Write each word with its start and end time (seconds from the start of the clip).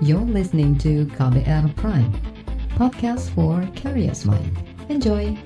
You're 0.00 0.24
listening 0.24 0.80
to 0.80 1.04
KBR 1.12 1.76
Prime, 1.76 2.08
podcast 2.72 3.28
for 3.36 3.60
curious 3.76 4.24
mind. 4.24 4.56
Enjoy! 4.88 5.36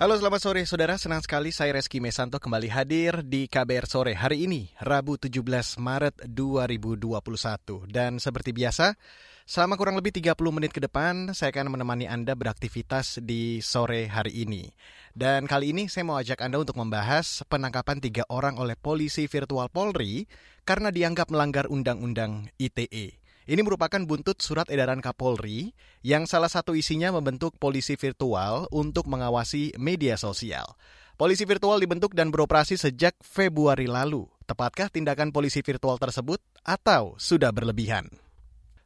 Halo 0.00 0.16
selamat 0.16 0.40
sore 0.40 0.64
saudara, 0.64 0.96
senang 0.96 1.20
sekali 1.20 1.52
saya 1.52 1.76
Reski 1.76 2.00
Mesanto 2.00 2.40
kembali 2.40 2.72
hadir 2.72 3.20
di 3.28 3.44
KBR 3.44 3.84
Sore 3.84 4.16
hari 4.16 4.48
ini, 4.48 4.72
Rabu 4.80 5.20
17 5.20 5.44
Maret 5.84 6.32
2021. 6.32 7.92
Dan 7.92 8.16
seperti 8.16 8.56
biasa, 8.56 8.96
selama 9.44 9.76
kurang 9.76 9.96
lebih 10.00 10.12
30 10.12 10.36
menit 10.52 10.72
ke 10.72 10.80
depan, 10.80 11.32
saya 11.36 11.52
akan 11.52 11.72
menemani 11.72 12.08
Anda 12.08 12.32
beraktivitas 12.32 13.20
di 13.20 13.60
sore 13.60 14.08
hari 14.08 14.44
ini. 14.44 14.72
Dan 15.12 15.46
kali 15.46 15.76
ini 15.76 15.86
saya 15.86 16.02
mau 16.08 16.18
ajak 16.18 16.40
Anda 16.42 16.64
untuk 16.64 16.80
membahas 16.80 17.44
penangkapan 17.46 18.00
tiga 18.02 18.24
orang 18.32 18.56
oleh 18.56 18.74
polisi 18.74 19.28
virtual 19.30 19.68
Polri 19.68 20.26
karena 20.64 20.88
dianggap 20.90 21.28
melanggar 21.28 21.68
Undang-Undang 21.68 22.50
ITE. 22.58 23.20
Ini 23.44 23.60
merupakan 23.60 24.00
buntut 24.08 24.40
surat 24.40 24.72
edaran 24.72 25.04
Kapolri 25.04 25.76
yang 26.00 26.24
salah 26.24 26.48
satu 26.48 26.72
isinya 26.72 27.12
membentuk 27.12 27.60
polisi 27.60 27.92
virtual 27.92 28.72
untuk 28.72 29.04
mengawasi 29.04 29.76
media 29.76 30.16
sosial. 30.16 30.64
Polisi 31.20 31.44
virtual 31.44 31.76
dibentuk 31.76 32.16
dan 32.16 32.32
beroperasi 32.32 32.80
sejak 32.80 33.12
Februari 33.20 33.84
lalu. 33.84 34.24
Tepatkah 34.48 34.88
tindakan 34.88 35.28
polisi 35.28 35.60
virtual 35.60 36.00
tersebut 36.00 36.40
atau 36.64 37.14
sudah 37.20 37.52
berlebihan? 37.52 38.23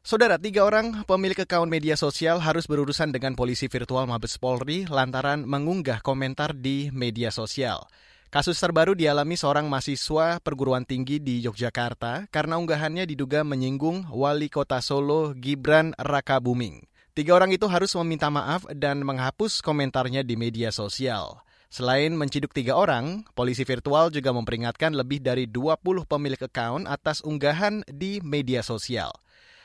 Saudara, 0.09 0.41
tiga 0.41 0.65
orang 0.65 1.05
pemilik 1.05 1.37
akun 1.37 1.69
media 1.69 1.93
sosial 1.93 2.41
harus 2.41 2.65
berurusan 2.65 3.13
dengan 3.13 3.37
polisi 3.37 3.69
virtual 3.69 4.09
Mabes 4.09 4.41
Polri 4.41 4.89
lantaran 4.89 5.45
mengunggah 5.45 6.01
komentar 6.01 6.57
di 6.57 6.89
media 6.89 7.29
sosial. 7.29 7.85
Kasus 8.33 8.57
terbaru 8.57 8.97
dialami 8.97 9.37
seorang 9.37 9.69
mahasiswa 9.69 10.41
perguruan 10.41 10.81
tinggi 10.81 11.21
di 11.21 11.45
Yogyakarta 11.45 12.25
karena 12.33 12.57
unggahannya 12.57 13.05
diduga 13.05 13.45
menyinggung 13.45 14.09
wali 14.09 14.49
kota 14.49 14.81
Solo 14.81 15.37
Gibran 15.37 15.93
Raka 15.93 16.41
Buming. 16.41 16.89
Tiga 17.13 17.37
orang 17.37 17.53
itu 17.53 17.69
harus 17.69 17.93
meminta 18.01 18.33
maaf 18.33 18.65
dan 18.73 19.05
menghapus 19.05 19.61
komentarnya 19.61 20.25
di 20.25 20.33
media 20.33 20.73
sosial. 20.73 21.37
Selain 21.69 22.09
menciduk 22.17 22.49
tiga 22.49 22.73
orang, 22.73 23.29
polisi 23.37 23.61
virtual 23.61 24.09
juga 24.09 24.33
memperingatkan 24.33 24.89
lebih 24.89 25.21
dari 25.21 25.45
20 25.45 26.09
pemilik 26.09 26.41
akun 26.49 26.89
atas 26.89 27.21
unggahan 27.21 27.85
di 27.85 28.17
media 28.25 28.65
sosial. 28.65 29.13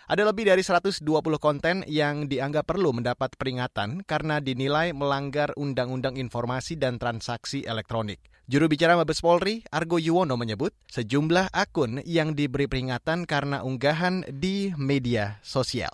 Ada 0.05 0.28
lebih 0.28 0.44
dari 0.44 0.60
120 0.60 1.00
konten 1.41 1.80
yang 1.88 2.28
dianggap 2.28 2.69
perlu 2.69 2.92
mendapat 2.92 3.41
peringatan 3.41 4.05
karena 4.05 4.36
dinilai 4.36 4.92
melanggar 4.92 5.56
Undang-Undang 5.56 6.20
Informasi 6.20 6.77
dan 6.77 7.00
Transaksi 7.00 7.64
Elektronik. 7.64 8.20
Juru 8.44 8.69
bicara 8.69 9.00
Mabes 9.00 9.24
Polri, 9.24 9.64
Argo 9.72 9.96
Yuwono 9.96 10.36
menyebut 10.36 10.77
sejumlah 10.92 11.48
akun 11.56 12.05
yang 12.05 12.36
diberi 12.36 12.69
peringatan 12.69 13.24
karena 13.24 13.64
unggahan 13.64 14.28
di 14.28 14.77
media 14.77 15.41
sosial. 15.41 15.88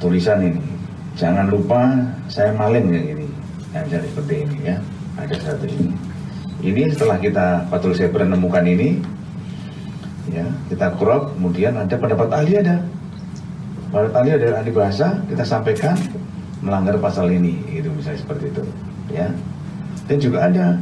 Tulisan 0.00 0.40
ini, 0.40 0.64
jangan 1.20 1.52
lupa 1.52 1.92
saya 2.32 2.56
maling 2.56 2.88
ya 2.88 3.02
ini, 3.04 3.28
yang 3.76 3.84
jadi 3.84 4.08
seperti 4.08 4.34
ini 4.48 4.56
ya, 4.64 4.76
ada 5.20 5.36
satu 5.36 5.68
ini. 5.68 5.92
Ini 6.64 6.88
setelah 6.96 7.20
kita 7.20 7.68
patrol 7.68 7.92
cyber 7.92 8.24
menemukan 8.24 8.64
ini, 8.64 8.96
ya 10.32 10.48
kita 10.72 10.96
crop, 10.96 11.36
kemudian 11.36 11.76
ada 11.76 12.00
pendapat 12.00 12.32
ahli 12.32 12.56
ada, 12.56 12.80
pendapat 13.90 14.12
ahli 14.16 14.30
ada 14.38 14.48
ahli 14.62 14.70
bahasa, 14.70 15.18
kita 15.26 15.44
sampaikan 15.44 15.98
melanggar 16.62 16.96
pasal 17.02 17.28
ini, 17.28 17.58
gitu 17.68 17.90
misalnya 17.92 18.20
seperti 18.22 18.44
itu, 18.54 18.62
ya. 19.10 19.28
Dan 20.06 20.16
juga 20.18 20.38
ada 20.46 20.78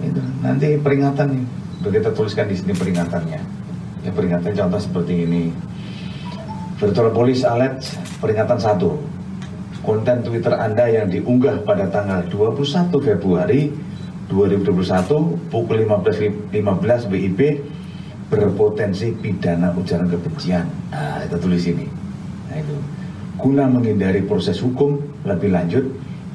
itu 0.00 0.20
nanti 0.40 0.68
peringatan 0.80 1.26
nih 1.28 1.44
udah 1.80 1.90
kita 1.92 2.10
tuliskan 2.16 2.48
di 2.48 2.56
sini 2.56 2.72
peringatannya 2.72 3.40
ya 4.04 4.10
peringatan 4.12 4.52
contoh 4.56 4.80
seperti 4.80 5.28
ini 5.28 5.52
virtual 6.80 7.12
police 7.12 7.44
alert 7.44 7.84
peringatan 8.20 8.56
satu 8.56 8.96
konten 9.84 10.24
Twitter 10.24 10.56
Anda 10.56 10.88
yang 10.88 11.08
diunggah 11.08 11.64
pada 11.64 11.88
tanggal 11.88 12.24
21 12.28 12.92
Februari 13.00 13.72
2021 14.28 15.50
pukul 15.50 15.76
15.15 15.88 16.52
15 16.52 17.10
WIB 17.12 17.40
berpotensi 18.30 19.10
pidana 19.18 19.74
ujaran 19.74 20.06
kebencian. 20.06 20.62
Nah, 20.94 21.18
kita 21.26 21.36
tulis 21.42 21.66
ini. 21.66 21.99
Nah, 22.50 22.58
itu. 22.58 22.76
Guna 23.40 23.64
menghindari 23.64 24.20
proses 24.26 24.60
hukum 24.60 25.00
lebih 25.24 25.54
lanjut, 25.54 25.86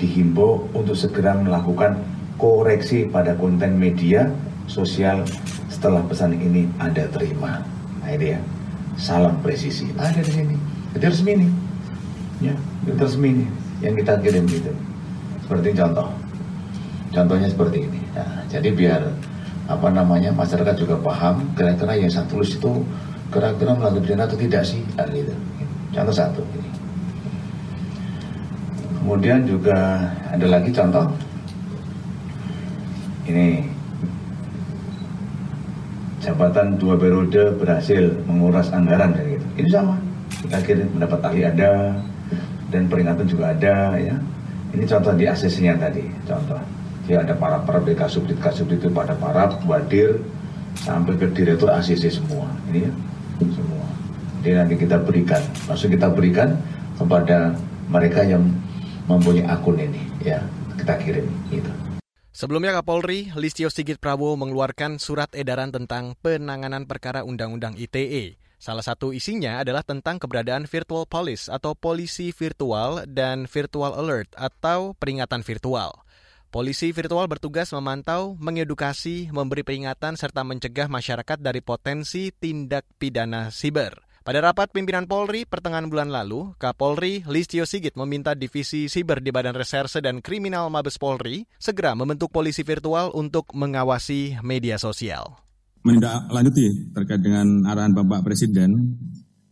dihimbau 0.02 0.66
untuk 0.74 0.98
segera 0.98 1.38
melakukan 1.38 2.02
koreksi 2.42 3.06
pada 3.08 3.38
konten 3.38 3.78
media 3.78 4.34
sosial 4.66 5.22
setelah 5.70 6.02
pesan 6.08 6.34
ini 6.34 6.66
Anda 6.81 7.06
terima. 7.14 7.62
Nah 8.02 8.09
ini 8.09 8.34
ya, 8.34 8.40
salam 8.98 9.38
presisi. 9.46 9.92
Ada 9.96 10.24
di 10.26 10.31
sini. 10.34 10.56
Itu 10.98 11.06
resmi 11.06 11.31
ini. 11.38 11.48
Ya, 12.42 12.56
itu 12.90 12.97
resmi 12.97 13.28
ini 13.38 13.46
yang 13.86 13.94
kita 13.96 14.18
kirim 14.20 14.50
gitu. 14.50 14.72
Seperti 15.46 15.78
contoh. 15.78 16.08
Contohnya 17.14 17.47
seperti 17.47 17.88
ini. 17.88 18.02
Nah, 18.18 18.44
jadi 18.50 18.70
biar 18.74 19.02
apa 19.66 19.88
namanya 19.90 20.30
masyarakat 20.30 20.76
juga 20.78 20.96
paham 21.02 21.42
kira-kira 21.58 21.97
yang 21.97 22.12
saya 22.12 22.28
tulis 22.30 22.53
itu 22.53 22.86
kira-kira 23.34 23.74
melanggar 23.74 23.97
pidana 23.97 24.30
atau 24.30 24.38
tidak 24.38 24.62
sih 24.62 24.86
nah, 24.94 25.09
gitu. 25.09 25.34
Contoh 25.96 26.12
satu. 26.12 26.44
Kemudian 29.00 29.48
juga 29.48 30.12
ada 30.28 30.46
lagi 30.50 30.74
contoh 30.76 31.08
ini 33.26 33.64
jabatan 36.20 36.76
dua 36.82 36.98
periode 36.98 37.54
berhasil 37.56 38.12
menguras 38.28 38.74
anggaran 38.74 39.14
dan 39.14 39.26
gitu. 39.30 39.46
Ini 39.62 39.70
sama. 39.72 39.96
Kita 40.46 40.58
kirim 40.62 40.90
pendapat 40.98 41.20
ahli 41.22 41.42
ada 41.48 41.96
dan 42.74 42.90
peringatan 42.90 43.26
juga 43.30 43.54
ada 43.54 43.96
ya. 43.96 44.18
Ini 44.76 44.84
contoh 44.90 45.14
di 45.16 45.24
ACC-nya 45.30 45.80
tadi, 45.80 46.04
contoh. 46.28 46.60
Dia 47.06 47.22
ada 47.22 47.38
para 47.38 47.62
para 47.62 47.80
BK 47.80 48.10
subdit 48.10 48.42
kasubdit 48.42 48.82
itu 48.82 48.90
pada 48.90 49.14
para 49.16 49.48
wadir 49.70 50.20
sampai 50.82 51.16
ke 51.16 51.30
direktur 51.32 51.70
ACC 51.70 52.10
semua. 52.10 52.50
Ini 52.74 52.90
ya, 52.90 52.92
semua. 53.54 53.75
Jadi 54.46 54.62
nanti 54.62 54.78
kita 54.78 55.02
berikan, 55.02 55.42
maksud 55.66 55.90
kita 55.90 56.06
berikan 56.14 56.54
kepada 57.02 57.58
mereka 57.90 58.22
yang 58.22 58.46
mempunyai 59.10 59.42
akun 59.50 59.74
ini 59.74 59.98
ya 60.22 60.38
kita 60.78 61.02
kirim 61.02 61.26
itu. 61.50 61.66
Sebelumnya 62.30 62.78
Kapolri 62.78 63.34
Listio 63.34 63.74
Sigit 63.74 63.98
Prabowo 63.98 64.38
mengeluarkan 64.38 65.02
surat 65.02 65.34
edaran 65.34 65.74
tentang 65.74 66.14
penanganan 66.22 66.86
perkara 66.86 67.26
Undang-Undang 67.26 67.74
ITE. 67.82 68.38
Salah 68.62 68.86
satu 68.86 69.18
isinya 69.18 69.66
adalah 69.66 69.82
tentang 69.82 70.22
keberadaan 70.22 70.70
virtual 70.70 71.10
police 71.10 71.50
atau 71.50 71.74
polisi 71.74 72.30
virtual 72.30 73.02
dan 73.10 73.50
virtual 73.50 73.98
alert 73.98 74.30
atau 74.38 74.94
peringatan 74.94 75.42
virtual. 75.42 76.06
Polisi 76.54 76.94
virtual 76.94 77.26
bertugas 77.26 77.74
memantau, 77.74 78.38
mengedukasi, 78.38 79.34
memberi 79.34 79.66
peringatan 79.66 80.14
serta 80.14 80.46
mencegah 80.46 80.86
masyarakat 80.86 81.42
dari 81.42 81.66
potensi 81.66 82.30
tindak 82.30 82.86
pidana 83.02 83.50
siber. 83.50 84.05
Pada 84.25 84.41
rapat 84.41 84.74
pimpinan 84.74 85.06
Polri 85.06 85.46
pertengahan 85.46 85.86
bulan 85.86 86.09
lalu, 86.09 86.58
Kapolri 86.58 87.22
Listio 87.30 87.62
Sigit 87.69 87.94
meminta 87.94 88.34
Divisi 88.34 88.90
Siber 88.90 89.22
di 89.22 89.30
Badan 89.30 89.53
Reserse 89.53 90.02
dan 90.02 90.18
Kriminal 90.18 90.74
Mabes 90.74 90.97
Polri 90.97 91.46
segera 91.62 91.94
membentuk 91.94 92.34
polisi 92.34 92.66
virtual 92.66 93.14
untuk 93.14 93.53
mengawasi 93.53 94.41
media 94.41 94.81
sosial. 94.81 95.38
Menindaklanjuti 95.85 96.90
terkait 96.97 97.22
dengan 97.22 97.69
arahan 97.69 97.94
Bapak 97.94 98.25
Presiden, 98.25 98.97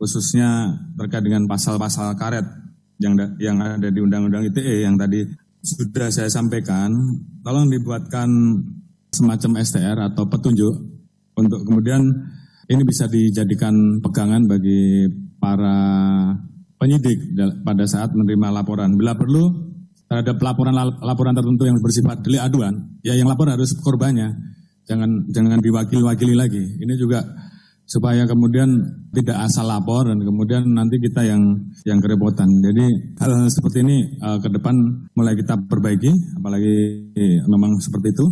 khususnya 0.02 0.74
terkait 0.98 1.22
dengan 1.22 1.46
pasal-pasal 1.46 2.18
karet 2.18 2.50
yang 2.98 3.14
yang 3.38 3.62
ada 3.62 3.94
di 3.94 4.02
Undang-Undang 4.02 4.50
ITE 4.50 4.90
yang 4.90 4.98
tadi 4.98 5.22
sudah 5.62 6.10
saya 6.10 6.34
sampaikan, 6.34 6.90
tolong 7.46 7.70
dibuatkan 7.70 8.26
semacam 9.14 9.62
STR 9.62 10.02
atau 10.02 10.26
petunjuk 10.26 10.74
untuk 11.38 11.62
kemudian 11.62 12.10
ini 12.72 12.82
bisa 12.88 13.10
dijadikan 13.12 13.74
pegangan 14.00 14.48
bagi 14.48 15.08
para 15.40 15.78
penyidik 16.80 17.36
pada 17.64 17.84
saat 17.88 18.12
menerima 18.12 18.64
laporan. 18.64 18.96
Bila 18.96 19.16
perlu 19.16 19.52
terhadap 20.08 20.40
laporan 20.40 20.76
laporan 21.00 21.34
tertentu 21.36 21.64
yang 21.68 21.80
bersifat 21.80 22.24
delik 22.24 22.44
aduan, 22.44 22.76
ya 23.04 23.16
yang 23.16 23.28
lapor 23.28 23.52
harus 23.52 23.72
korbannya, 23.84 24.32
jangan 24.88 25.10
jangan 25.32 25.60
diwakili-wakili 25.60 26.36
lagi. 26.36 26.64
Ini 26.64 26.94
juga 27.00 27.24
supaya 27.84 28.24
kemudian 28.24 28.70
tidak 29.12 29.44
asal 29.44 29.68
lapor 29.68 30.08
dan 30.08 30.20
kemudian 30.24 30.64
nanti 30.72 30.98
kita 31.04 31.28
yang 31.28 31.44
yang 31.84 32.00
kerepotan. 32.00 32.48
Jadi 32.48 32.86
hal, 33.20 33.32
-hal 33.32 33.48
seperti 33.52 33.84
ini 33.84 33.98
uh, 34.24 34.40
ke 34.40 34.48
depan 34.48 34.76
mulai 35.20 35.36
kita 35.36 35.60
perbaiki, 35.68 36.12
apalagi 36.40 36.76
eh, 37.16 37.38
memang 37.48 37.76
seperti 37.80 38.16
itu. 38.16 38.28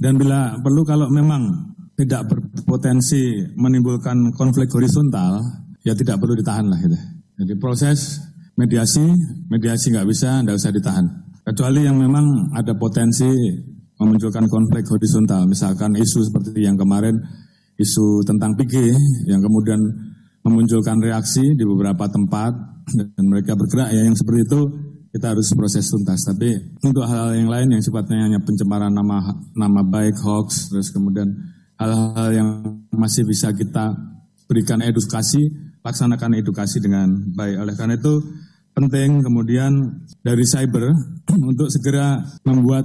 Dan 0.00 0.16
bila 0.16 0.56
perlu 0.64 0.80
kalau 0.84 1.12
memang 1.12 1.73
tidak 1.94 2.26
berpotensi 2.26 3.54
menimbulkan 3.54 4.34
konflik 4.34 4.70
horizontal, 4.74 5.38
ya 5.86 5.94
tidak 5.94 6.18
perlu 6.18 6.34
ditahan 6.34 6.66
lah 6.66 6.78
gitu. 6.82 6.98
Jadi 7.38 7.54
proses 7.58 8.18
mediasi, 8.58 9.04
mediasi 9.50 9.94
nggak 9.94 10.06
bisa, 10.06 10.42
nggak 10.42 10.56
usah 10.58 10.72
ditahan. 10.74 11.06
Kecuali 11.44 11.86
yang 11.86 11.98
memang 11.98 12.54
ada 12.56 12.72
potensi 12.74 13.28
memunculkan 13.98 14.50
konflik 14.50 14.86
horizontal, 14.90 15.46
misalkan 15.46 15.94
isu 15.94 16.26
seperti 16.26 16.66
yang 16.66 16.74
kemarin, 16.74 17.14
isu 17.78 18.26
tentang 18.26 18.58
PG 18.58 18.74
yang 19.30 19.38
kemudian 19.42 19.78
memunculkan 20.44 20.98
reaksi 20.98 21.42
di 21.54 21.64
beberapa 21.64 22.10
tempat 22.10 22.52
dan 22.90 23.24
mereka 23.24 23.56
bergerak 23.56 23.96
ya 23.96 24.02
yang 24.04 24.12
seperti 24.12 24.44
itu 24.44 24.60
kita 25.14 25.30
harus 25.30 25.46
proses 25.54 25.86
tuntas. 25.86 26.26
Tapi 26.26 26.58
untuk 26.82 27.06
hal-hal 27.06 27.38
yang 27.38 27.46
lain 27.46 27.78
yang 27.78 27.82
sifatnya 27.82 28.26
hanya 28.26 28.42
pencemaran 28.42 28.90
nama 28.90 29.22
nama 29.54 29.80
baik 29.86 30.18
hoax, 30.20 30.74
terus 30.74 30.90
kemudian 30.90 31.30
hal-hal 31.78 32.30
yang 32.30 32.48
masih 32.94 33.26
bisa 33.26 33.50
kita 33.50 33.90
berikan 34.46 34.80
edukasi, 34.84 35.40
laksanakan 35.82 36.38
edukasi 36.38 36.78
dengan 36.78 37.10
baik. 37.34 37.56
Oleh 37.60 37.74
karena 37.74 37.98
itu 37.98 38.22
penting 38.74 39.22
kemudian 39.22 39.72
dari 40.22 40.44
cyber 40.46 40.90
untuk 41.50 41.68
segera 41.70 42.20
membuat 42.46 42.84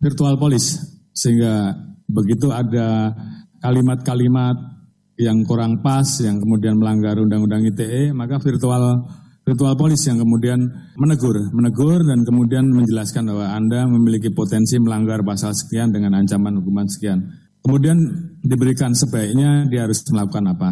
virtual 0.00 0.36
police. 0.38 0.80
Sehingga 1.12 1.76
begitu 2.08 2.48
ada 2.48 3.12
kalimat-kalimat 3.60 4.56
yang 5.20 5.44
kurang 5.44 5.84
pas 5.84 6.08
yang 6.24 6.40
kemudian 6.40 6.80
melanggar 6.80 7.14
undang-undang 7.20 7.68
ITE 7.68 8.16
maka 8.16 8.40
virtual 8.40 9.06
virtual 9.44 9.76
police 9.76 10.08
yang 10.08 10.18
kemudian 10.18 10.58
menegur. 10.96 11.36
Menegur 11.52 12.00
dan 12.00 12.24
kemudian 12.24 12.64
menjelaskan 12.72 13.28
bahwa 13.28 13.46
Anda 13.52 13.84
memiliki 13.86 14.32
potensi 14.32 14.80
melanggar 14.80 15.20
pasal 15.20 15.52
sekian 15.52 15.92
dengan 15.92 16.16
ancaman 16.16 16.62
hukuman 16.62 16.88
sekian 16.88 17.41
kemudian 17.62 17.98
diberikan 18.42 18.92
sebaiknya 18.92 19.66
dia 19.70 19.86
harus 19.86 20.02
melakukan 20.10 20.44
apa 20.50 20.70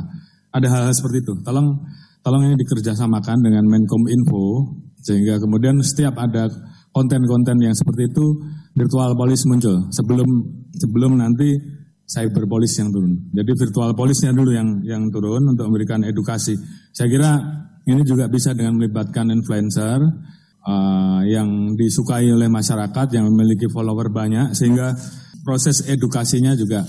ada 0.50 0.66
hal-hal 0.66 0.94
seperti 0.94 1.22
itu 1.22 1.34
tolong 1.46 1.80
tolong 2.20 2.42
ini 2.50 2.54
dikerjasamakan 2.60 3.40
dengan 3.40 3.64
Menkom 3.66 4.04
Info 4.10 4.74
sehingga 5.00 5.40
kemudian 5.40 5.80
setiap 5.80 6.18
ada 6.20 6.50
konten-konten 6.90 7.56
yang 7.62 7.72
seperti 7.72 8.10
itu 8.10 8.24
virtual 8.76 9.14
police 9.16 9.46
muncul 9.46 9.88
sebelum 9.94 10.28
sebelum 10.76 11.16
nanti 11.16 11.56
cyber 12.10 12.44
police 12.50 12.74
yang 12.82 12.90
turun. 12.90 13.30
Jadi 13.30 13.50
virtual 13.54 13.90
police-nya 13.94 14.34
dulu 14.34 14.50
yang 14.50 14.82
yang 14.82 15.06
turun 15.14 15.46
untuk 15.46 15.70
memberikan 15.70 16.02
edukasi. 16.02 16.58
Saya 16.90 17.06
kira 17.06 17.32
ini 17.86 18.02
juga 18.02 18.26
bisa 18.26 18.50
dengan 18.50 18.76
melibatkan 18.82 19.30
influencer 19.30 19.98
uh, 20.66 21.22
yang 21.22 21.78
disukai 21.78 22.26
oleh 22.26 22.50
masyarakat 22.50 23.06
yang 23.14 23.30
memiliki 23.30 23.70
follower 23.70 24.10
banyak 24.10 24.52
sehingga 24.58 24.90
proses 25.42 25.84
edukasinya 25.88 26.54
juga 26.54 26.86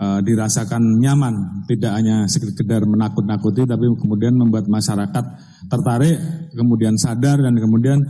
uh, 0.00 0.20
dirasakan 0.24 0.80
nyaman, 0.98 1.64
tidak 1.68 1.92
hanya 1.94 2.24
sekedar 2.26 2.82
menakut-nakuti, 2.88 3.68
tapi 3.68 3.84
kemudian 4.00 4.34
membuat 4.34 4.66
masyarakat 4.66 5.24
tertarik, 5.68 6.16
kemudian 6.56 6.96
sadar 6.96 7.36
dan 7.38 7.54
kemudian 7.54 8.00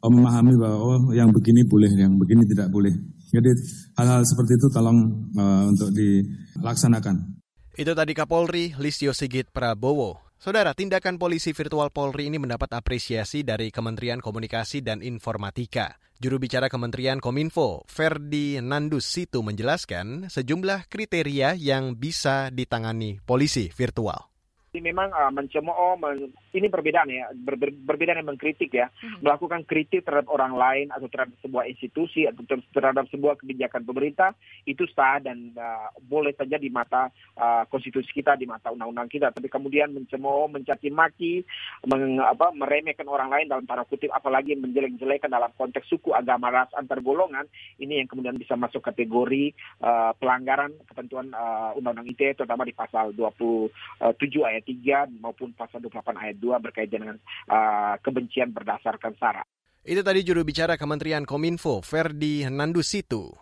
uh, 0.00 0.10
memahami 0.10 0.56
bahwa 0.56 0.78
oh 0.80 1.00
yang 1.12 1.28
begini 1.30 1.62
boleh, 1.68 1.92
yang 1.92 2.16
begini 2.16 2.42
tidak 2.48 2.72
boleh. 2.72 2.94
Jadi 3.34 3.50
hal-hal 3.98 4.22
seperti 4.24 4.56
itu 4.56 4.66
tolong 4.72 4.98
uh, 5.36 5.64
untuk 5.68 5.90
dilaksanakan. 5.92 7.42
Itu 7.74 7.90
tadi 7.92 8.14
Kapolri 8.14 8.70
Listio 8.78 9.10
Sigit 9.10 9.50
Prabowo. 9.50 10.23
Saudara, 10.44 10.76
tindakan 10.76 11.16
polisi 11.16 11.56
virtual 11.56 11.88
Polri 11.88 12.28
ini 12.28 12.36
mendapat 12.36 12.76
apresiasi 12.76 13.40
dari 13.40 13.72
Kementerian 13.72 14.20
Komunikasi 14.20 14.84
dan 14.84 15.00
Informatika. 15.00 15.96
Juru 16.20 16.36
bicara 16.36 16.68
Kementerian 16.68 17.16
Kominfo, 17.16 17.88
Ferdi 17.88 18.60
Nandus 18.60 19.08
Situ 19.08 19.40
menjelaskan 19.40 20.28
sejumlah 20.28 20.92
kriteria 20.92 21.56
yang 21.56 21.96
bisa 21.96 22.52
ditangani 22.52 23.24
polisi 23.24 23.72
virtual 23.72 24.34
ini 24.74 24.90
memang 24.90 25.14
uh, 25.14 25.30
mencemooh, 25.30 25.94
men, 26.02 26.34
ini 26.54 26.70
perbedaan 26.70 27.10
ya, 27.10 27.26
ber, 27.34 27.58
ber, 27.58 27.74
berbeda 27.74 28.14
dengan 28.14 28.34
mengkritik 28.34 28.70
ya, 28.70 28.86
hmm. 28.88 29.26
melakukan 29.26 29.66
kritik 29.66 30.06
terhadap 30.06 30.30
orang 30.30 30.54
lain 30.54 30.86
atau 30.94 31.10
terhadap 31.10 31.34
sebuah 31.42 31.66
institusi 31.66 32.30
atau 32.30 32.46
terhadap 32.70 33.10
sebuah 33.10 33.42
kebijakan 33.42 33.82
pemerintah 33.82 34.38
itu 34.62 34.86
sah 34.94 35.18
dan 35.18 35.50
uh, 35.58 35.90
boleh 36.06 36.30
saja 36.38 36.54
di 36.54 36.70
mata 36.70 37.10
uh, 37.34 37.66
konstitusi 37.66 38.08
kita, 38.14 38.38
di 38.38 38.46
mata 38.46 38.70
undang-undang 38.70 39.10
kita. 39.10 39.34
Tapi 39.34 39.50
kemudian 39.50 39.90
mencemooh, 39.90 40.46
mencaci 40.46 40.94
maki, 40.94 41.42
meng, 41.90 42.22
apa, 42.22 42.54
meremehkan 42.54 43.10
orang 43.10 43.34
lain 43.34 43.50
dalam 43.50 43.66
tanda 43.66 43.82
kutip, 43.84 44.14
apalagi 44.14 44.54
menjelek-jelekan 44.54 45.34
dalam 45.34 45.50
konteks 45.58 45.90
suku, 45.90 46.14
agama, 46.14 46.54
ras, 46.54 46.70
antar 46.78 47.02
golongan, 47.02 47.50
ini 47.82 47.98
yang 47.98 48.08
kemudian 48.08 48.38
bisa 48.38 48.54
masuk 48.54 48.86
kategori 48.86 49.50
uh, 49.82 50.14
pelanggaran 50.22 50.70
ketentuan 50.86 51.34
uh, 51.34 51.74
undang-undang 51.74 52.14
ITE, 52.14 52.38
terutama 52.38 52.62
di 52.62 52.74
pasal 52.76 53.10
27 53.10 54.14
ayat 54.46 54.62
3 54.62 55.18
maupun 55.18 55.50
pasal 55.56 55.82
28 55.82 56.14
ayat 56.14 56.36
2 56.38 56.43
berkaitan 56.48 57.00
dengan 57.08 57.18
uh, 57.48 57.96
kebencian 58.04 58.52
berdasarkan 58.52 59.16
sara. 59.16 59.44
Itu 59.84 60.00
tadi 60.00 60.24
juru 60.24 60.44
bicara 60.48 60.80
Kementerian 60.80 61.28
Kominfo, 61.28 61.84
Ferdi 61.84 62.44
Nandusitu. 62.48 63.36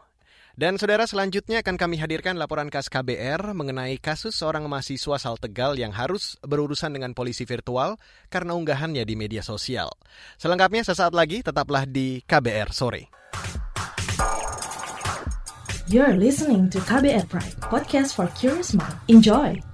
Dan 0.53 0.77
saudara 0.77 1.09
selanjutnya 1.09 1.65
akan 1.65 1.81
kami 1.81 1.97
hadirkan 1.97 2.37
laporan 2.37 2.69
khas 2.69 2.93
KBR 2.93 3.57
mengenai 3.57 3.97
kasus 3.97 4.37
seorang 4.37 4.69
mahasiswa 4.69 5.17
asal 5.17 5.41
Tegal 5.41 5.81
yang 5.81 5.97
harus 5.97 6.37
berurusan 6.45 6.93
dengan 6.93 7.17
polisi 7.17 7.49
virtual 7.49 7.97
karena 8.29 8.53
unggahannya 8.53 9.01
di 9.09 9.17
media 9.17 9.41
sosial. 9.41 9.89
Selengkapnya 10.37 10.85
sesaat 10.85 11.17
lagi 11.17 11.41
tetaplah 11.41 11.89
di 11.89 12.21
KBR 12.29 12.69
sore. 12.69 13.09
You're 15.89 16.17
listening 16.21 16.69
to 16.73 16.85
KBR 16.85 17.33
Pride, 17.33 17.57
podcast 17.73 18.13
for 18.13 18.29
curious 18.37 18.77
mind. 18.77 18.97
Enjoy. 19.09 19.72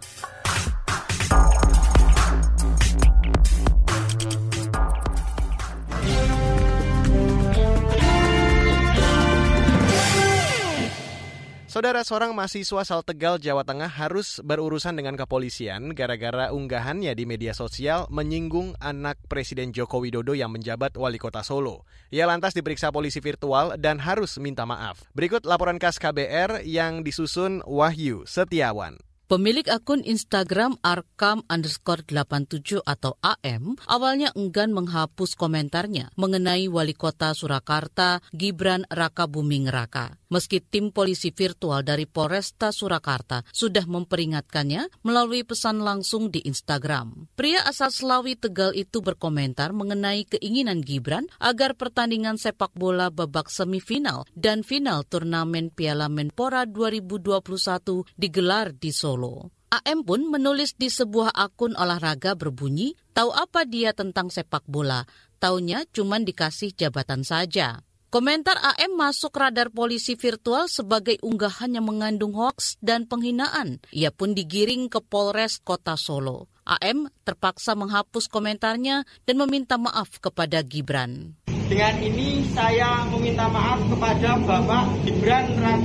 Saudara 11.78 12.02
seorang 12.02 12.34
mahasiswa 12.34 12.82
asal 12.82 13.06
Tegal, 13.06 13.38
Jawa 13.38 13.62
Tengah 13.62 13.86
harus 13.86 14.42
berurusan 14.42 14.98
dengan 14.98 15.14
kepolisian 15.14 15.94
gara-gara 15.94 16.50
unggahannya 16.50 17.14
di 17.14 17.22
media 17.22 17.54
sosial 17.54 18.10
menyinggung 18.10 18.75
anak 18.82 19.14
Presiden 19.30 19.70
Joko 19.70 20.02
Widodo 20.02 20.34
yang 20.34 20.50
menjabat 20.50 20.98
wali 20.98 21.22
kota 21.22 21.46
Solo. 21.46 21.86
Ia 22.10 22.26
lantas 22.26 22.50
diperiksa 22.58 22.90
polisi 22.90 23.22
virtual 23.22 23.78
dan 23.78 24.02
harus 24.02 24.42
minta 24.42 24.66
maaf. 24.66 25.06
Berikut 25.14 25.46
laporan 25.46 25.78
khas 25.78 26.02
KBR 26.02 26.66
yang 26.66 27.06
disusun 27.06 27.62
Wahyu 27.62 28.26
Setiawan. 28.26 28.98
Pemilik 29.28 29.69
akun 29.69 30.00
Instagram 30.08 30.80
arkam 30.80 31.44
underscore 31.52 32.00
87 32.00 32.80
atau 32.80 33.20
AM 33.20 33.76
awalnya 33.84 34.32
enggan 34.32 34.72
menghapus 34.72 35.36
komentarnya 35.36 36.08
mengenai 36.16 36.64
wali 36.72 36.96
kota 36.96 37.36
Surakarta 37.36 38.25
Gibran 38.32 38.88
Raka 38.88 39.28
Buming 39.28 39.69
Raka. 39.69 40.16
Meski 40.32 40.64
tim 40.64 40.97
polisi 40.97 41.28
virtual 41.28 41.85
dari 41.85 42.08
Polresta 42.08 42.73
Surakarta 42.73 43.44
sudah 43.52 43.85
memperingatkannya 43.85 45.04
melalui 45.04 45.44
pesan 45.44 45.85
langsung 45.85 46.32
di 46.32 46.40
Instagram. 46.49 47.28
Pria 47.37 47.68
asal 47.68 47.92
Selawi 47.92 48.32
Tegal 48.32 48.73
itu 48.73 49.04
berkomentar 49.04 49.76
mengenai 49.76 50.25
keinginan 50.25 50.80
Gibran 50.80 51.28
agar 51.37 51.76
pertandingan 51.76 52.40
sepak 52.40 52.73
bola 52.73 53.12
babak 53.12 53.52
semifinal 53.52 54.25
dan 54.32 54.64
final 54.64 55.04
turnamen 55.04 55.68
Piala 55.68 56.08
Menpora 56.08 56.64
2021 56.64 58.08
digelar 58.16 58.73
di 58.73 58.88
Solo. 58.88 59.17
Solo. 59.18 59.50
AM 59.75 60.06
pun 60.06 60.30
menulis 60.30 60.78
di 60.78 60.87
sebuah 60.87 61.34
akun 61.34 61.75
olahraga 61.75 62.38
berbunyi, 62.38 62.94
tahu 63.12 63.34
apa 63.34 63.66
dia 63.66 63.90
tentang 63.90 64.30
sepak 64.30 64.62
bola, 64.70 65.04
taunya 65.42 65.82
cuma 65.90 66.22
dikasih 66.22 66.70
jabatan 66.72 67.26
saja. 67.26 67.82
Komentar 68.08 68.56
AM 68.62 68.96
masuk 68.96 69.34
radar 69.37 69.68
polisi 69.68 70.16
virtual 70.16 70.70
sebagai 70.70 71.20
unggahan 71.20 71.76
yang 71.76 71.84
mengandung 71.84 72.32
hoaks 72.32 72.80
dan 72.80 73.04
penghinaan. 73.04 73.84
Ia 73.92 74.08
pun 74.08 74.32
digiring 74.32 74.88
ke 74.88 75.04
Polres 75.04 75.60
Kota 75.60 75.98
Solo. 75.98 76.48
AM 76.64 77.12
terpaksa 77.26 77.76
menghapus 77.76 78.32
komentarnya 78.32 79.04
dan 79.28 79.37
meminta 79.37 79.76
maaf 79.76 80.16
kepada 80.22 80.64
Gibran. 80.64 81.37
Dengan 81.68 82.00
ini 82.00 82.48
saya 82.56 83.04
meminta 83.12 83.44
maaf 83.44 83.76
kepada 83.92 84.40
Bapak 84.40 85.04
Gibran 85.04 85.52
Raka 85.60 85.77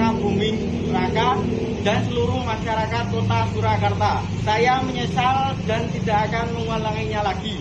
dan 1.83 1.99
seluruh 2.07 2.39
masyarakat 2.47 3.11
kota 3.11 3.39
Surakarta. 3.51 4.23
Saya 4.47 4.79
menyesal 4.87 5.51
dan 5.67 5.91
tidak 5.91 6.31
akan 6.31 6.47
mengulanginya 6.55 7.21
lagi. 7.27 7.59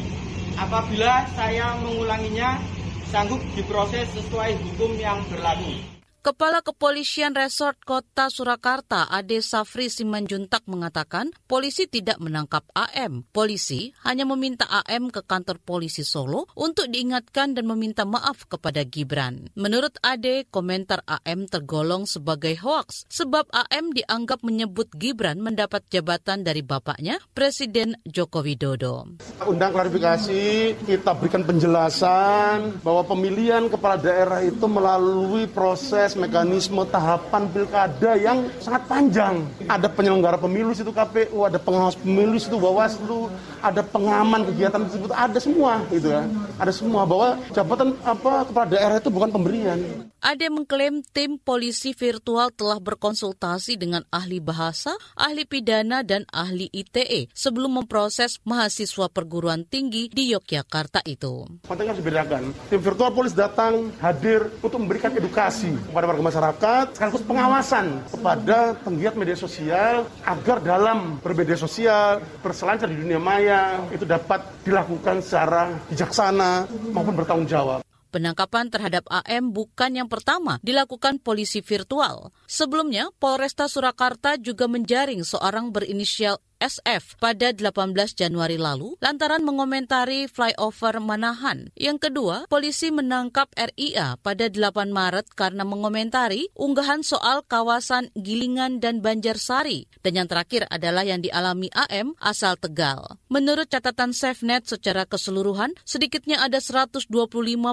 Apabila 0.54 1.26
saya 1.34 1.74
mengulanginya, 1.82 2.62
sanggup 3.10 3.42
diproses 3.58 4.06
sesuai 4.14 4.54
hukum 4.62 4.94
yang 4.94 5.18
berlaku. 5.26 5.91
Kepala 6.22 6.62
Kepolisian 6.62 7.34
Resort 7.34 7.82
Kota 7.82 8.30
Surakarta, 8.30 9.10
Ade 9.10 9.42
Safri 9.42 9.90
Simanjuntak 9.90 10.62
mengatakan 10.70 11.34
polisi 11.50 11.90
tidak 11.90 12.22
menangkap 12.22 12.62
AM. 12.78 13.26
Polisi 13.34 13.90
hanya 14.06 14.22
meminta 14.22 14.70
AM 14.70 15.10
ke 15.10 15.26
kantor 15.26 15.58
polisi 15.58 16.06
Solo 16.06 16.46
untuk 16.54 16.86
diingatkan 16.94 17.58
dan 17.58 17.66
meminta 17.66 18.06
maaf 18.06 18.46
kepada 18.46 18.86
Gibran. 18.86 19.50
Menurut 19.58 19.98
Ade, 19.98 20.46
komentar 20.46 21.02
AM 21.10 21.50
tergolong 21.50 22.06
sebagai 22.06 22.54
hoaks 22.54 23.02
sebab 23.10 23.50
AM 23.50 23.90
dianggap 23.90 24.46
menyebut 24.46 24.94
Gibran 24.94 25.42
mendapat 25.42 25.82
jabatan 25.90 26.46
dari 26.46 26.62
bapaknya, 26.62 27.18
Presiden 27.34 27.98
Joko 28.06 28.46
Widodo. 28.46 29.18
Undang 29.42 29.74
klarifikasi, 29.74 30.70
kita 30.86 31.18
berikan 31.18 31.42
penjelasan 31.42 32.78
bahwa 32.78 33.02
pemilihan 33.10 33.66
kepala 33.66 33.98
daerah 33.98 34.38
itu 34.38 34.70
melalui 34.70 35.50
proses 35.50 36.11
proses 36.12 36.28
mekanisme 36.28 36.84
tahapan 36.92 37.48
pilkada 37.48 38.12
yang 38.20 38.44
sangat 38.60 38.84
panjang. 38.84 39.34
Ada 39.64 39.88
penyelenggara 39.88 40.36
pemilu 40.36 40.76
situ 40.76 40.92
KPU, 40.92 41.48
ada 41.48 41.56
pengawas 41.56 41.96
pemilu 41.96 42.36
situ 42.36 42.60
Bawaslu, 42.60 43.32
ada 43.64 43.80
pengaman 43.80 44.44
kegiatan 44.44 44.84
tersebut, 44.84 45.08
ada 45.16 45.38
semua 45.40 45.80
gitu 45.88 46.12
ya. 46.12 46.28
Ada 46.60 46.72
semua 46.76 47.08
bahwa 47.08 47.40
jabatan 47.56 47.96
apa 48.04 48.44
kepala 48.44 48.66
daerah 48.68 48.96
itu 49.00 49.08
bukan 49.08 49.32
pemberian. 49.32 49.80
Ade 50.22 50.46
mengklaim 50.54 51.02
tim 51.02 51.34
polisi 51.34 51.98
virtual 51.98 52.54
telah 52.54 52.78
berkonsultasi 52.78 53.74
dengan 53.74 54.06
ahli 54.14 54.38
bahasa, 54.38 54.94
ahli 55.18 55.42
pidana, 55.42 56.06
dan 56.06 56.22
ahli 56.30 56.70
ITE 56.70 57.26
sebelum 57.34 57.82
memproses 57.82 58.38
mahasiswa 58.46 59.10
perguruan 59.10 59.66
tinggi 59.66 60.06
di 60.14 60.30
Yogyakarta 60.30 61.02
itu. 61.10 61.50
Penting 61.66 61.90
harus 61.90 61.98
dibedakan. 61.98 62.54
Tim 62.70 62.78
virtual 62.78 63.10
polis 63.10 63.34
datang 63.34 63.90
hadir 63.98 64.46
untuk 64.62 64.78
memberikan 64.78 65.10
edukasi 65.10 65.74
kepada 65.90 66.06
warga 66.06 66.22
masyarakat, 66.22 66.84
sekaligus 66.94 67.26
pengawasan 67.26 68.06
kepada 68.06 68.78
penggiat 68.78 69.18
media 69.18 69.34
sosial 69.34 70.06
agar 70.22 70.62
dalam 70.62 71.18
bermedia 71.18 71.58
sosial, 71.58 72.22
berselancar 72.38 72.86
di 72.86 72.94
dunia 72.94 73.18
maya, 73.18 73.82
itu 73.90 74.06
dapat 74.06 74.38
dilakukan 74.62 75.18
secara 75.18 75.82
bijaksana 75.90 76.70
maupun 76.94 77.18
bertanggung 77.18 77.50
jawab. 77.50 77.82
Penangkapan 78.12 78.68
terhadap 78.68 79.08
AM 79.08 79.56
bukan 79.56 79.96
yang 79.96 80.08
pertama 80.12 80.60
dilakukan 80.60 81.16
polisi 81.16 81.64
virtual. 81.64 82.28
Sebelumnya, 82.44 83.08
Polresta 83.16 83.72
Surakarta 83.72 84.36
juga 84.36 84.68
menjaring 84.68 85.24
seorang 85.24 85.72
berinisial 85.72 86.36
SF 86.62 87.18
pada 87.18 87.50
18 87.50 87.90
Januari 88.14 88.54
lalu 88.54 88.94
lantaran 89.02 89.42
mengomentari 89.42 90.30
flyover 90.30 91.02
Manahan. 91.02 91.74
Yang 91.74 92.06
kedua, 92.06 92.46
polisi 92.46 92.94
menangkap 92.94 93.50
RIA 93.58 94.14
pada 94.22 94.46
8 94.46 94.94
Maret 94.94 95.34
karena 95.34 95.66
mengomentari 95.66 96.46
unggahan 96.54 97.02
soal 97.02 97.42
kawasan 97.42 98.14
Gilingan 98.14 98.78
dan 98.78 99.02
Banjarsari. 99.02 99.90
Dan 100.06 100.22
yang 100.22 100.28
terakhir 100.30 100.70
adalah 100.70 101.02
yang 101.02 101.18
dialami 101.18 101.66
AM 101.74 102.14
asal 102.22 102.54
Tegal. 102.54 103.18
Menurut 103.26 103.66
catatan 103.66 104.14
SafeNet 104.14 104.70
secara 104.70 105.02
keseluruhan, 105.02 105.74
sedikitnya 105.82 106.46
ada 106.46 106.62
125 106.62 107.10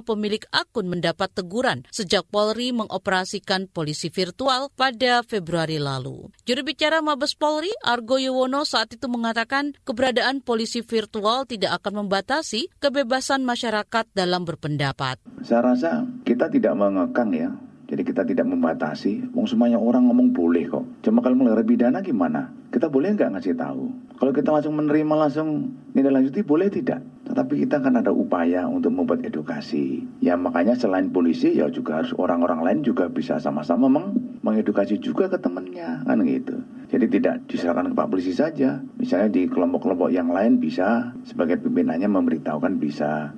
pemilik 0.02 0.42
akun 0.50 0.90
mendapat 0.90 1.30
teguran 1.30 1.86
sejak 1.94 2.26
Polri 2.34 2.74
mengoperasikan 2.74 3.70
polisi 3.70 4.10
virtual 4.10 4.74
pada 4.74 5.22
Februari 5.22 5.78
lalu. 5.78 6.34
Juru 6.48 6.62
bicara 6.66 7.04
Mabes 7.06 7.38
Polri, 7.38 7.70
Argo 7.86 8.18
Yuwono 8.18 8.64
saat 8.80 8.96
itu 8.96 9.12
mengatakan 9.12 9.76
keberadaan 9.84 10.40
polisi 10.40 10.80
virtual 10.80 11.44
tidak 11.44 11.84
akan 11.84 12.08
membatasi 12.08 12.72
kebebasan 12.80 13.44
masyarakat 13.44 14.08
dalam 14.16 14.48
berpendapat. 14.48 15.20
Saya 15.44 15.76
rasa 15.76 16.08
kita 16.24 16.48
tidak 16.48 16.80
mengekang 16.80 17.36
ya, 17.36 17.52
jadi 17.92 18.08
kita 18.08 18.24
tidak 18.24 18.48
membatasi. 18.48 19.36
Wong 19.36 19.52
semuanya 19.52 19.76
orang 19.76 20.08
ngomong 20.08 20.32
boleh 20.32 20.72
kok. 20.72 20.88
Cuma 21.04 21.20
kalau 21.20 21.36
melanggar 21.36 21.68
pidana 21.68 22.00
gimana? 22.00 22.56
Kita 22.72 22.88
boleh 22.88 23.20
nggak 23.20 23.36
ngasih 23.36 23.60
tahu? 23.60 23.92
Kalau 24.16 24.32
kita 24.32 24.48
langsung 24.56 24.80
menerima 24.80 25.28
langsung 25.28 25.76
nilai 25.92 26.16
lanjuti 26.16 26.40
boleh 26.40 26.72
tidak? 26.72 27.04
Tetapi 27.28 27.68
kita 27.68 27.84
kan 27.84 28.00
ada 28.00 28.16
upaya 28.16 28.64
untuk 28.64 28.96
membuat 28.96 29.28
edukasi. 29.28 30.08
Ya 30.24 30.40
makanya 30.40 30.80
selain 30.80 31.12
polisi 31.12 31.52
ya 31.60 31.68
juga 31.68 32.00
harus 32.00 32.16
orang-orang 32.16 32.64
lain 32.64 32.80
juga 32.88 33.12
bisa 33.12 33.44
sama-sama 33.44 33.92
meng 33.92 34.40
mengedukasi 34.40 35.04
juga 35.04 35.28
ke 35.28 35.36
temannya 35.36 36.08
kan 36.08 36.24
gitu. 36.24 36.64
Jadi 36.90 37.06
tidak 37.06 37.46
diserahkan 37.46 37.94
ke 37.94 37.96
Pak 37.96 38.10
Polisi 38.10 38.34
saja. 38.34 38.82
Misalnya 38.98 39.30
di 39.30 39.46
kelompok-kelompok 39.46 40.10
yang 40.10 40.34
lain 40.34 40.58
bisa 40.58 41.14
sebagai 41.22 41.62
pimpinannya 41.62 42.10
memberitahukan 42.10 42.74
bisa 42.82 43.30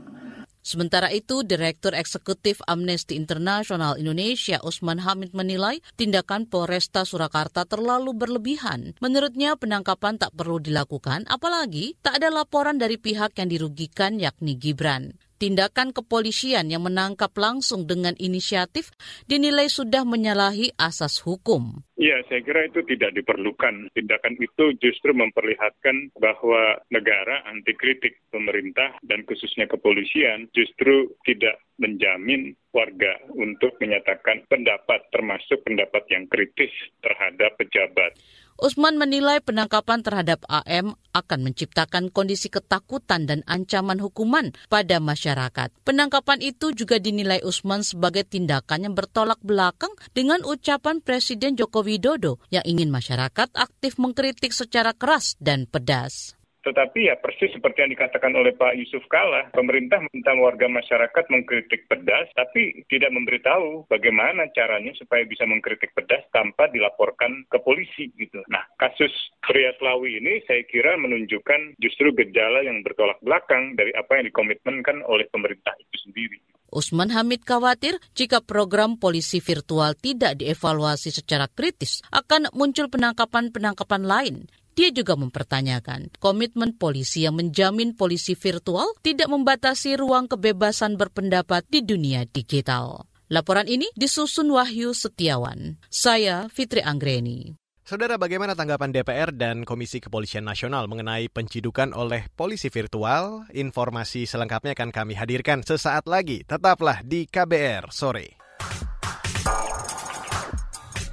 Sementara 0.61 1.09
itu, 1.09 1.41
Direktur 1.41 1.97
Eksekutif 1.97 2.61
Amnesty 2.69 3.17
International 3.17 3.97
Indonesia 3.97 4.61
Usman 4.61 5.01
Hamid 5.01 5.33
menilai 5.33 5.81
tindakan 5.97 6.45
Polresta 6.45 7.01
Surakarta 7.01 7.65
terlalu 7.65 8.13
berlebihan. 8.13 8.93
Menurutnya 9.01 9.57
penangkapan 9.57 10.21
tak 10.21 10.37
perlu 10.37 10.61
dilakukan, 10.61 11.25
apalagi 11.25 11.97
tak 12.05 12.21
ada 12.21 12.29
laporan 12.29 12.77
dari 12.77 13.01
pihak 13.01 13.33
yang 13.41 13.49
dirugikan 13.49 14.21
yakni 14.21 14.53
Gibran 14.53 15.17
tindakan 15.41 15.89
kepolisian 15.89 16.69
yang 16.69 16.85
menangkap 16.85 17.33
langsung 17.33 17.89
dengan 17.89 18.13
inisiatif 18.21 18.93
dinilai 19.25 19.73
sudah 19.73 20.05
menyalahi 20.05 20.77
asas 20.77 21.17
hukum. 21.25 21.81
Iya, 22.01 22.25
saya 22.25 22.41
kira 22.41 22.65
itu 22.65 22.81
tidak 22.81 23.13
diperlukan. 23.13 23.93
Tindakan 23.93 24.33
itu 24.41 24.73
justru 24.81 25.13
memperlihatkan 25.13 26.09
bahwa 26.17 26.81
negara 26.89 27.45
anti 27.45 27.77
kritik 27.77 28.17
pemerintah 28.33 28.97
dan 29.05 29.21
khususnya 29.29 29.69
kepolisian 29.69 30.49
justru 30.49 31.13
tidak 31.29 31.61
menjamin 31.77 32.57
warga 32.73 33.21
untuk 33.37 33.77
menyatakan 33.77 34.41
pendapat 34.49 35.13
termasuk 35.13 35.61
pendapat 35.61 36.01
yang 36.09 36.25
kritis 36.25 36.73
terhadap 37.05 37.53
pejabat. 37.61 38.17
Usman 38.61 39.01
menilai 39.01 39.41
penangkapan 39.41 40.05
terhadap 40.05 40.45
AM 40.45 40.93
akan 41.17 41.39
menciptakan 41.49 42.13
kondisi 42.13 42.53
ketakutan 42.53 43.25
dan 43.25 43.41
ancaman 43.49 43.97
hukuman 43.97 44.53
pada 44.69 45.01
masyarakat. 45.01 45.73
Penangkapan 45.81 46.45
itu 46.45 46.69
juga 46.69 47.01
dinilai 47.01 47.41
Usman 47.41 47.81
sebagai 47.81 48.21
tindakan 48.21 48.85
yang 48.85 48.93
bertolak 48.93 49.41
belakang 49.41 49.89
dengan 50.13 50.45
ucapan 50.45 51.01
Presiden 51.01 51.57
Joko 51.57 51.81
Widodo 51.91 52.39
yang 52.47 52.63
ingin 52.63 52.87
masyarakat 52.87 53.51
aktif 53.51 53.99
mengkritik 53.99 54.55
secara 54.55 54.95
keras 54.95 55.35
dan 55.43 55.67
pedas. 55.67 56.39
Tetapi 56.61 57.09
ya 57.09 57.17
persis 57.17 57.49
seperti 57.51 57.81
yang 57.81 57.91
dikatakan 57.91 58.37
oleh 58.37 58.53
Pak 58.53 58.77
Yusuf 58.77 59.01
Kala, 59.09 59.49
pemerintah 59.49 59.97
minta 60.13 60.31
warga 60.37 60.69
masyarakat 60.69 61.25
mengkritik 61.33 61.89
pedas, 61.89 62.29
tapi 62.37 62.85
tidak 62.85 63.09
memberitahu 63.11 63.89
bagaimana 63.89 64.45
caranya 64.53 64.93
supaya 64.93 65.25
bisa 65.25 65.43
mengkritik 65.49 65.89
pedas 65.97 66.21
tanpa 66.29 66.69
dilaporkan 66.69 67.49
ke 67.49 67.57
polisi 67.65 68.13
gitu. 68.13 68.45
Nah, 68.47 68.61
kasus 68.77 69.11
pria 69.41 69.73
Selawi 69.81 70.21
ini 70.21 70.45
saya 70.45 70.61
kira 70.69 70.95
menunjukkan 71.01 71.81
justru 71.81 72.13
gejala 72.13 72.61
yang 72.61 72.85
bertolak 72.85 73.17
belakang 73.25 73.73
dari 73.73 73.89
apa 73.97 74.21
yang 74.21 74.29
dikomitmenkan 74.29 75.01
oleh 75.09 75.25
pemerintah 75.33 75.73
itu 75.81 75.97
sendiri. 76.07 76.37
Usman 76.71 77.11
Hamid 77.11 77.43
khawatir 77.43 77.99
jika 78.15 78.39
program 78.39 78.95
polisi 78.95 79.43
virtual 79.43 79.93
tidak 79.99 80.39
dievaluasi 80.39 81.11
secara 81.11 81.51
kritis, 81.51 81.99
akan 82.09 82.49
muncul 82.55 82.87
penangkapan-penangkapan 82.87 84.03
lain 84.07 84.35
dia 84.71 84.87
juga 84.89 85.19
mempertanyakan 85.19 86.15
komitmen 86.17 86.71
polisi 86.73 87.27
yang 87.27 87.35
menjamin 87.35 87.91
polisi 87.91 88.39
virtual 88.39 88.95
tidak 89.03 89.27
membatasi 89.27 89.99
ruang 89.99 90.31
kebebasan 90.31 90.95
berpendapat 90.95 91.67
di 91.67 91.83
dunia 91.83 92.23
digital. 92.23 93.05
Laporan 93.31 93.67
ini 93.67 93.87
disusun 93.95 94.51
Wahyu 94.51 94.91
Setiawan. 94.91 95.79
Saya 95.87 96.51
Fitri 96.51 96.83
Anggreni. 96.83 97.60
Saudara, 97.91 98.15
bagaimana 98.15 98.55
tanggapan 98.55 98.95
DPR 98.95 99.35
dan 99.35 99.67
Komisi 99.67 99.99
Kepolisian 99.99 100.47
Nasional 100.47 100.87
mengenai 100.87 101.27
pencidukan 101.27 101.91
oleh 101.91 102.23
polisi 102.39 102.71
virtual? 102.71 103.43
Informasi 103.51 104.23
selengkapnya 104.23 104.79
akan 104.79 104.95
kami 104.95 105.19
hadirkan 105.19 105.59
sesaat 105.59 106.07
lagi. 106.07 106.47
Tetaplah 106.47 107.03
di 107.03 107.27
KBR 107.27 107.91
sore. 107.91 108.39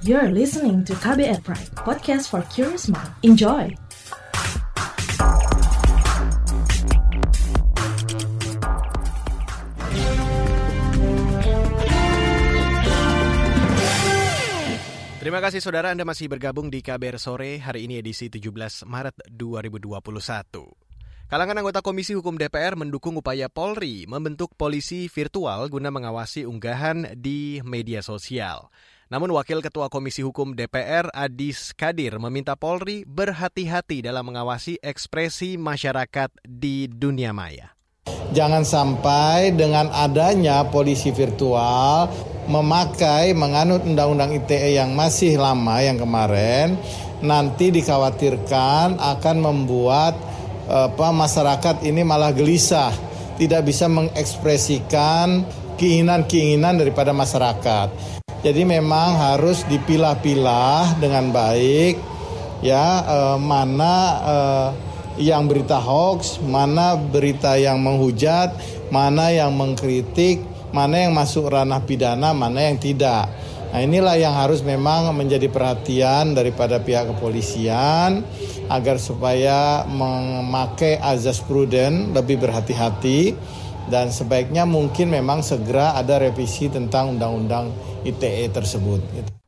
You're 0.07 0.31
listening 0.31 0.87
to 0.87 0.95
KBR 0.95 1.43
Pride, 1.43 1.67
podcast 1.75 2.31
for 2.31 2.47
curious 2.47 2.87
mind. 2.87 3.11
Enjoy! 3.27 3.88
Terima 15.29 15.45
kasih 15.45 15.61
saudara 15.61 15.93
Anda 15.93 16.09
masih 16.09 16.25
bergabung 16.25 16.73
di 16.73 16.81
KBR 16.81 17.21
Sore 17.21 17.61
hari 17.61 17.85
ini 17.85 18.01
edisi 18.01 18.33
17 18.33 18.49
Maret 18.89 19.29
2021. 19.29 20.09
Kalangan 21.29 21.53
anggota 21.53 21.85
Komisi 21.85 22.17
Hukum 22.17 22.33
DPR 22.33 22.73
mendukung 22.73 23.13
upaya 23.13 23.45
Polri 23.45 24.09
membentuk 24.09 24.57
polisi 24.57 25.05
virtual 25.05 25.69
guna 25.69 25.93
mengawasi 25.93 26.49
unggahan 26.49 27.13
di 27.13 27.61
media 27.61 28.01
sosial. 28.01 28.73
Namun 29.13 29.29
Wakil 29.37 29.61
Ketua 29.61 29.93
Komisi 29.93 30.25
Hukum 30.25 30.57
DPR 30.57 31.13
Adis 31.13 31.77
Kadir 31.77 32.17
meminta 32.17 32.57
Polri 32.57 33.05
berhati-hati 33.05 34.01
dalam 34.01 34.33
mengawasi 34.33 34.81
ekspresi 34.81 35.61
masyarakat 35.61 36.41
di 36.41 36.89
dunia 36.89 37.37
maya. 37.37 37.78
Jangan 38.29 38.61
sampai 38.61 39.53
dengan 39.57 39.89
adanya 39.89 40.67
polisi 40.69 41.09
virtual 41.09 42.09
memakai 42.49 43.33
menganut 43.37 43.85
undang-undang 43.85 44.33
ITE 44.33 44.77
yang 44.77 44.97
masih 44.97 45.37
lama 45.37 45.81
yang 45.81 46.01
kemarin 46.01 46.77
nanti 47.19 47.69
dikhawatirkan 47.69 48.97
akan 48.97 49.37
membuat 49.37 50.17
apa 50.69 51.09
masyarakat 51.09 51.81
ini 51.81 52.05
malah 52.05 52.29
gelisah, 52.29 52.93
tidak 53.41 53.65
bisa 53.65 53.89
mengekspresikan 53.89 55.41
keinginan-keinginan 55.81 56.77
daripada 56.77 57.09
masyarakat. 57.09 57.89
Jadi 58.45 58.61
memang 58.63 59.17
harus 59.17 59.65
dipilah-pilah 59.65 61.01
dengan 61.01 61.33
baik 61.33 61.97
ya 62.63 63.03
eh, 63.03 63.37
mana 63.41 63.95
eh, 64.23 64.69
yang 65.19 65.51
berita 65.51 65.77
hoax, 65.77 66.39
mana 66.39 66.95
berita 66.95 67.59
yang 67.59 67.83
menghujat, 67.83 68.55
mana 68.89 69.29
yang 69.29 69.51
mengkritik, 69.53 70.39
mana 70.71 71.05
yang 71.05 71.13
masuk 71.13 71.51
ranah 71.51 71.83
pidana, 71.83 72.31
mana 72.31 72.71
yang 72.71 72.79
tidak. 72.79 73.27
Nah 73.69 73.85
inilah 73.85 74.17
yang 74.17 74.33
harus 74.33 74.65
memang 74.65 75.13
menjadi 75.13 75.45
perhatian 75.45 76.33
daripada 76.33 76.81
pihak 76.81 77.13
kepolisian 77.13 78.25
agar 78.65 78.97
supaya 78.97 79.85
memakai 79.85 80.97
azas 80.97 81.37
prudent 81.37 82.09
lebih 82.17 82.41
berhati-hati 82.41 83.37
dan 83.93 84.09
sebaiknya 84.09 84.65
mungkin 84.65 85.13
memang 85.13 85.45
segera 85.45 85.93
ada 85.97 86.17
revisi 86.17 86.69
tentang 86.69 87.17
undang-undang 87.17 87.69
ITE 88.05 88.49
tersebut. 88.49 89.01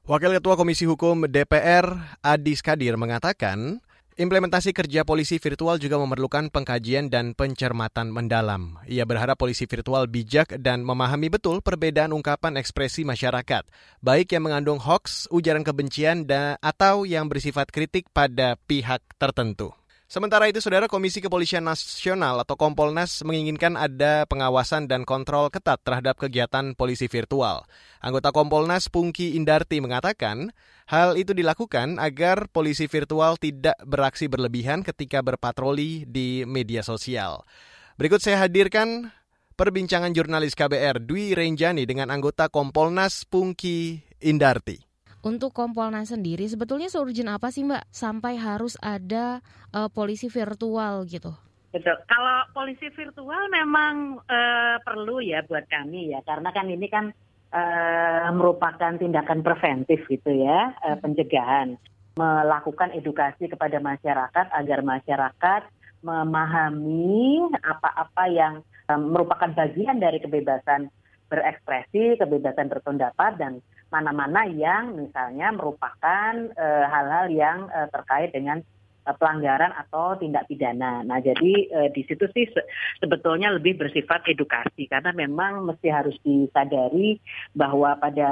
Wakil 0.05 0.37
Ketua 0.37 0.57
Komisi 0.57 0.85
Hukum 0.85 1.29
DPR 1.29 2.19
Adis 2.21 2.61
Kadir 2.61 2.97
mengatakan 2.97 3.81
Implementasi 4.19 4.75
kerja 4.75 5.07
polisi 5.07 5.39
virtual 5.39 5.79
juga 5.79 5.95
memerlukan 5.95 6.51
pengkajian 6.51 7.07
dan 7.07 7.31
pencermatan 7.31 8.11
mendalam. 8.11 8.75
Ia 8.83 9.07
berharap 9.07 9.39
polisi 9.39 9.63
virtual 9.63 10.11
bijak 10.11 10.59
dan 10.59 10.83
memahami 10.83 11.31
betul 11.31 11.63
perbedaan 11.63 12.11
ungkapan 12.11 12.59
ekspresi 12.59 13.07
masyarakat, 13.07 13.63
baik 14.03 14.35
yang 14.35 14.51
mengandung 14.51 14.83
hoax, 14.83 15.31
ujaran 15.31 15.63
kebencian, 15.63 16.27
dan, 16.27 16.59
atau 16.59 17.07
yang 17.07 17.31
bersifat 17.31 17.71
kritik 17.71 18.11
pada 18.11 18.59
pihak 18.67 18.99
tertentu. 19.15 19.80
Sementara 20.11 20.51
itu, 20.51 20.59
Saudara 20.59 20.91
Komisi 20.91 21.23
Kepolisian 21.23 21.63
Nasional 21.63 22.43
atau 22.43 22.59
Kompolnas 22.59 23.23
menginginkan 23.23 23.79
ada 23.79 24.27
pengawasan 24.27 24.83
dan 24.83 25.07
kontrol 25.07 25.47
ketat 25.47 25.79
terhadap 25.87 26.19
kegiatan 26.19 26.75
polisi 26.75 27.07
virtual. 27.07 27.63
Anggota 28.03 28.35
Kompolnas 28.35 28.91
Pungki 28.91 29.39
Indarti 29.39 29.79
mengatakan, 29.79 30.51
hal 30.91 31.15
itu 31.15 31.31
dilakukan 31.31 31.95
agar 31.95 32.51
polisi 32.51 32.91
virtual 32.91 33.39
tidak 33.39 33.79
beraksi 33.87 34.27
berlebihan 34.27 34.83
ketika 34.83 35.23
berpatroli 35.23 36.03
di 36.03 36.43
media 36.43 36.83
sosial. 36.83 37.47
Berikut 37.95 38.19
saya 38.19 38.43
hadirkan 38.43 39.15
perbincangan 39.55 40.11
jurnalis 40.11 40.59
KBR 40.59 41.07
Dwi 41.07 41.39
Renjani 41.39 41.87
dengan 41.87 42.11
anggota 42.11 42.51
Kompolnas 42.51 43.23
Pungki 43.23 44.03
Indarti 44.19 44.90
untuk 45.21 45.53
Kompolnas 45.53 46.09
sendiri 46.09 46.45
sebetulnya 46.49 46.89
seurgent 46.89 47.29
apa 47.29 47.53
sih 47.53 47.65
Mbak 47.65 47.89
sampai 47.93 48.37
harus 48.37 48.75
ada 48.81 49.39
uh, 49.73 49.89
polisi 49.89 50.27
virtual 50.27 51.05
gitu? 51.05 51.33
Betul. 51.71 51.95
Kalau 52.03 52.37
polisi 52.51 52.91
virtual 52.91 53.47
memang 53.47 54.19
uh, 54.27 54.77
perlu 54.83 55.23
ya 55.23 55.39
buat 55.47 55.63
kami 55.71 56.11
ya 56.11 56.19
karena 56.27 56.51
kan 56.51 56.67
ini 56.67 56.87
kan 56.91 57.15
uh, 57.55 58.27
merupakan 58.35 58.91
tindakan 58.99 59.39
preventif 59.39 60.03
gitu 60.11 60.31
ya, 60.35 60.75
uh, 60.83 60.97
pencegahan 60.99 61.79
melakukan 62.19 62.91
edukasi 62.91 63.47
kepada 63.47 63.79
masyarakat 63.79 64.51
agar 64.51 64.79
masyarakat 64.83 65.61
memahami 66.03 67.47
apa-apa 67.61 68.25
yang 68.27 68.53
um, 68.91 69.15
merupakan 69.15 69.47
bagian 69.53 70.01
dari 70.01 70.19
kebebasan 70.19 70.91
berekspresi, 71.31 72.19
kebebasan 72.19 72.67
berpendapat 72.67 73.39
dan 73.39 73.63
mana-mana 73.91 74.47
yang 74.47 74.95
misalnya 74.95 75.51
merupakan 75.51 76.33
eh, 76.55 76.85
hal-hal 76.87 77.27
uh, 77.27 77.35
yang 77.35 77.57
uh, 77.67 77.91
terkait 77.91 78.31
dengan 78.31 78.63
uh, 79.03 79.15
pelanggaran 79.19 79.75
atau 79.75 80.15
tindak 80.15 80.47
pidana. 80.47 81.03
Nah, 81.03 81.19
jadi 81.19 81.53
uh, 81.75 81.89
di 81.91 82.07
situ 82.07 82.23
sih 82.31 82.47
se 82.47 82.63
sebetulnya 83.03 83.51
lebih 83.51 83.75
bersifat 83.75 84.23
edukasi 84.31 84.87
karena 84.87 85.11
memang 85.11 85.67
mesti 85.67 85.91
harus 85.91 86.15
disadari 86.23 87.19
bahwa 87.51 87.99
pada 87.99 88.29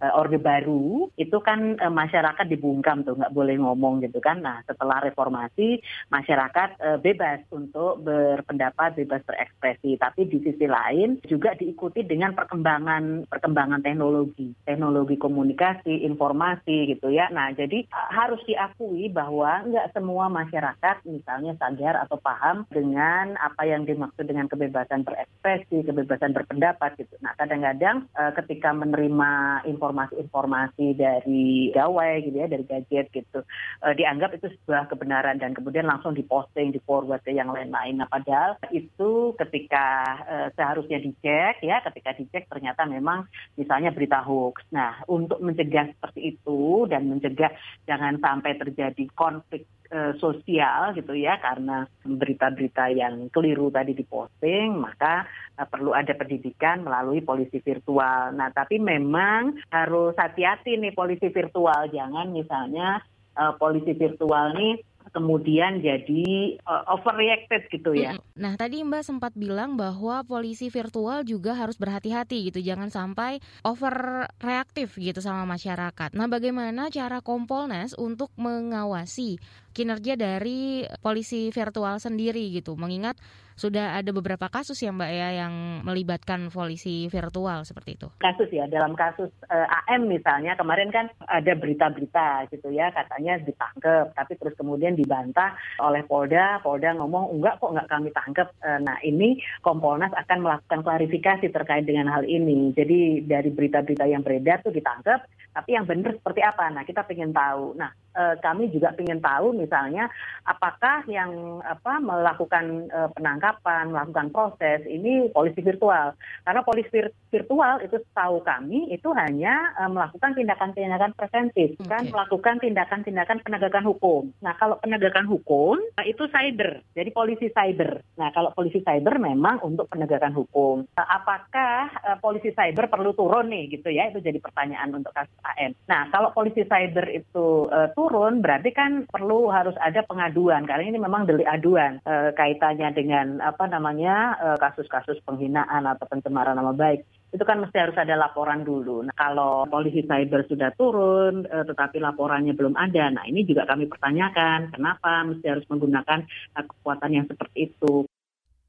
orde 0.00 0.36
baru 0.36 1.08
itu 1.16 1.38
kan 1.40 1.80
uh, 1.80 1.92
masyarakat 1.92 2.44
dibungkam 2.44 3.00
tuh 3.02 3.16
nggak 3.16 3.32
boleh 3.32 3.56
ngomong 3.56 4.04
gitu 4.04 4.20
kan. 4.20 4.44
Nah 4.44 4.60
setelah 4.68 5.00
reformasi 5.00 5.80
masyarakat 6.12 6.68
uh, 6.80 6.98
bebas 7.00 7.40
untuk 7.48 8.04
berpendapat, 8.04 9.00
bebas 9.00 9.24
berekspresi. 9.24 9.96
Tapi 9.96 10.28
di 10.28 10.38
sisi 10.44 10.68
lain 10.68 11.24
juga 11.24 11.56
diikuti 11.56 12.04
dengan 12.04 12.36
perkembangan 12.36 13.24
perkembangan 13.26 13.80
teknologi, 13.80 14.52
teknologi 14.68 15.16
komunikasi, 15.16 16.04
informasi 16.04 16.92
gitu 16.92 17.08
ya. 17.08 17.32
Nah 17.32 17.56
jadi 17.56 17.88
harus 18.12 18.40
diakui 18.44 19.08
bahwa 19.08 19.64
nggak 19.64 19.96
semua 19.96 20.28
masyarakat 20.28 21.08
misalnya 21.08 21.56
sadar 21.56 22.04
atau 22.04 22.20
paham 22.20 22.68
dengan 22.68 23.32
apa 23.40 23.64
yang 23.64 23.88
dimaksud 23.88 24.28
dengan 24.28 24.50
kebebasan 24.52 25.08
berekspresi, 25.08 25.88
kebebasan 25.88 26.36
berpendapat 26.36 27.00
gitu. 27.00 27.16
Nah 27.24 27.32
kadang-kadang 27.40 28.04
uh, 28.12 28.32
ketika 28.36 28.76
menerima 28.76 29.64
informasi 29.64 29.85
informasi-informasi 29.86 30.98
dari 30.98 31.70
gawai 31.70 32.26
gitu 32.26 32.36
ya, 32.42 32.50
dari 32.50 32.66
gadget 32.66 33.06
gitu, 33.14 33.46
uh, 33.86 33.94
dianggap 33.94 34.34
itu 34.34 34.50
sebuah 34.50 34.90
kebenaran 34.90 35.38
dan 35.38 35.54
kemudian 35.54 35.86
langsung 35.86 36.10
diposting, 36.18 36.74
di 36.74 36.82
forward 36.82 37.22
ke 37.22 37.30
yang 37.30 37.54
lain-lain. 37.54 38.02
Nah 38.02 38.10
padahal 38.10 38.58
itu 38.74 39.38
ketika 39.38 39.86
uh, 40.26 40.48
seharusnya 40.58 40.98
dicek 40.98 41.62
ya, 41.62 41.78
ketika 41.86 42.18
dicek 42.18 42.50
ternyata 42.50 42.82
memang 42.82 43.30
misalnya 43.54 43.94
berita 43.94 44.26
hoax. 44.26 44.66
Nah 44.74 45.06
untuk 45.06 45.38
mencegah 45.38 45.94
seperti 45.94 46.34
itu 46.34 46.90
dan 46.90 47.06
mencegah 47.06 47.54
jangan 47.86 48.18
sampai 48.18 48.58
terjadi 48.58 49.04
konflik 49.14 49.70
Eh, 49.86 50.18
sosial 50.18 50.98
gitu 50.98 51.14
ya 51.14 51.38
karena 51.38 51.86
berita-berita 52.02 52.90
yang 52.90 53.30
keliru 53.30 53.70
tadi 53.70 53.94
diposting 53.94 54.82
maka 54.82 55.30
uh, 55.54 55.62
perlu 55.62 55.94
ada 55.94 56.10
pendidikan 56.10 56.82
melalui 56.82 57.22
polisi 57.22 57.62
virtual. 57.62 58.34
Nah 58.34 58.50
tapi 58.50 58.82
memang 58.82 59.54
harus 59.70 60.10
hati-hati 60.18 60.74
nih 60.82 60.90
polisi 60.90 61.30
virtual 61.30 61.86
jangan 61.94 62.34
misalnya 62.34 62.98
uh, 63.38 63.54
polisi 63.62 63.94
virtual 63.94 64.58
nih 64.58 64.82
kemudian 65.16 65.80
jadi 65.80 66.60
uh, 66.68 66.92
overreacted 66.92 67.72
gitu 67.72 67.96
ya. 67.96 68.20
Nah, 68.36 68.52
tadi 68.60 68.84
Mbak 68.84 69.00
sempat 69.00 69.32
bilang 69.32 69.80
bahwa 69.80 70.20
polisi 70.28 70.68
virtual 70.68 71.24
juga 71.24 71.56
harus 71.56 71.80
berhati-hati 71.80 72.52
gitu, 72.52 72.60
jangan 72.60 72.92
sampai 72.92 73.40
overreaktif 73.64 75.00
gitu 75.00 75.24
sama 75.24 75.48
masyarakat. 75.48 76.12
Nah, 76.12 76.28
bagaimana 76.28 76.92
cara 76.92 77.24
Kompolnas 77.24 77.96
untuk 77.96 78.28
mengawasi 78.36 79.40
kinerja 79.72 80.20
dari 80.20 80.84
polisi 81.00 81.48
virtual 81.48 81.96
sendiri 81.96 82.52
gitu, 82.52 82.76
mengingat 82.76 83.16
sudah 83.56 83.96
ada 83.96 84.10
beberapa 84.12 84.46
kasus 84.52 84.76
ya 84.84 84.92
Mbak 84.92 85.10
ya 85.10 85.28
yang 85.44 85.54
melibatkan 85.82 86.52
polisi 86.52 87.08
virtual 87.08 87.64
seperti 87.64 87.96
itu. 87.96 88.08
Kasus 88.20 88.52
ya 88.52 88.68
dalam 88.68 88.92
kasus 88.92 89.32
eh, 89.48 89.66
AM 89.88 90.06
misalnya 90.06 90.54
kemarin 90.54 90.92
kan 90.92 91.08
ada 91.24 91.52
berita-berita 91.56 92.52
gitu 92.52 92.68
ya 92.70 92.92
katanya 92.92 93.40
ditangkap 93.40 94.12
tapi 94.12 94.36
terus 94.36 94.54
kemudian 94.60 94.92
dibantah 94.92 95.56
oleh 95.80 96.04
Polda, 96.04 96.60
Polda 96.60 96.92
ngomong 96.96 97.32
enggak 97.32 97.58
kok 97.58 97.72
enggak 97.72 97.88
kami 97.88 98.08
tangkap. 98.12 98.48
Uh, 98.60 98.80
nah 98.84 99.00
ini 99.00 99.40
Kompolnas 99.64 100.12
akan 100.12 100.44
melakukan 100.44 100.80
klarifikasi 100.84 101.46
terkait 101.48 101.84
dengan 101.88 102.12
hal 102.12 102.28
ini. 102.28 102.76
Jadi 102.76 103.24
dari 103.24 103.50
berita-berita 103.50 104.04
yang 104.04 104.20
beredar 104.20 104.60
tuh 104.60 104.74
ditangkap 104.74 105.24
tapi 105.56 105.72
yang 105.72 105.88
benar 105.88 106.12
seperti 106.12 106.44
apa? 106.44 106.68
Nah 106.68 106.84
kita 106.84 107.08
ingin 107.08 107.32
tahu. 107.32 107.72
Nah 107.80 107.88
uh, 108.12 108.34
kami 108.44 108.68
juga 108.68 108.92
ingin 109.00 109.24
tahu 109.24 109.56
misalnya 109.56 110.12
apakah 110.44 111.00
yang 111.08 111.60
apa 111.64 111.96
melakukan 111.96 112.92
uh, 112.92 113.08
penangkapan 113.16 113.88
melakukan 113.88 114.28
proses 114.28 114.84
ini 114.84 115.32
polisi 115.32 115.64
virtual. 115.64 116.12
Karena 116.44 116.60
polisi 116.60 116.92
vir 116.92 117.08
virtual 117.32 117.80
itu 117.84 117.96
tahu 118.12 118.44
kami 118.44 118.92
itu 118.92 119.08
hanya 119.16 119.72
uh, 119.80 119.88
melakukan 119.88 120.36
tindakan-tindakan 120.36 121.12
preventif, 121.16 121.76
okay. 121.80 121.88
kan 121.88 122.04
melakukan 122.08 122.60
tindakan-tindakan 122.60 123.40
penegakan 123.40 123.84
hukum. 123.84 124.32
Nah, 124.44 124.52
kalau 124.60 124.76
penegakan 124.80 125.24
hukum 125.24 125.80
itu 126.04 126.24
cyber. 126.28 126.84
Jadi 126.92 127.10
polisi 127.12 127.48
cyber. 127.52 128.04
Nah, 128.20 128.28
kalau 128.32 128.52
polisi 128.52 128.80
cyber 128.84 129.16
memang 129.20 129.60
untuk 129.64 129.88
penegakan 129.88 130.32
hukum. 130.36 130.84
Apakah 130.96 131.92
polisi 132.20 132.52
cyber 132.52 132.88
perlu 132.88 133.12
turun 133.12 133.48
nih 133.48 133.80
gitu 133.80 133.88
ya? 133.92 134.08
Itu 134.08 134.20
jadi 134.20 134.40
pertanyaan 134.40 134.92
untuk 134.96 135.12
kasus 135.12 135.36
AM. 135.54 135.72
Nah, 135.86 136.10
kalau 136.10 136.34
polisi 136.34 136.66
cyber 136.66 137.06
itu 137.12 137.70
uh, 137.70 137.92
turun 137.94 138.42
berarti 138.42 138.74
kan 138.74 139.06
perlu 139.06 139.52
harus 139.52 139.74
ada 139.78 140.02
pengaduan 140.02 140.66
karena 140.66 140.90
ini 140.90 140.98
memang 140.98 141.28
delik 141.28 141.46
aduan 141.46 142.02
uh, 142.02 142.34
kaitannya 142.34 142.90
dengan 142.96 143.38
apa 143.38 143.68
namanya 143.70 144.36
eh, 144.40 144.58
kasus-kasus 144.58 145.20
penghinaan 145.22 145.86
atau 145.86 146.06
pencemaran 146.08 146.56
nama 146.56 146.72
baik 146.72 147.04
itu 147.34 147.44
kan 147.44 147.60
mesti 147.60 147.76
harus 147.76 147.96
ada 147.98 148.14
laporan 148.16 148.62
dulu. 148.62 149.04
Nah, 149.04 149.12
kalau 149.12 149.66
polisi 149.68 150.06
cyber 150.06 150.46
sudah 150.48 150.72
turun, 150.78 151.44
eh, 151.44 151.64
tetapi 151.68 152.00
laporannya 152.00 152.56
belum 152.56 152.78
ada, 152.78 153.12
nah 153.12 153.24
ini 153.28 153.42
juga 153.44 153.66
kami 153.66 153.90
pertanyakan, 153.90 154.72
kenapa 154.72 155.26
mesti 155.26 155.44
harus 155.44 155.66
menggunakan 155.68 156.24
kekuatan 156.54 157.10
yang 157.12 157.26
seperti 157.28 157.74
itu. 157.74 158.08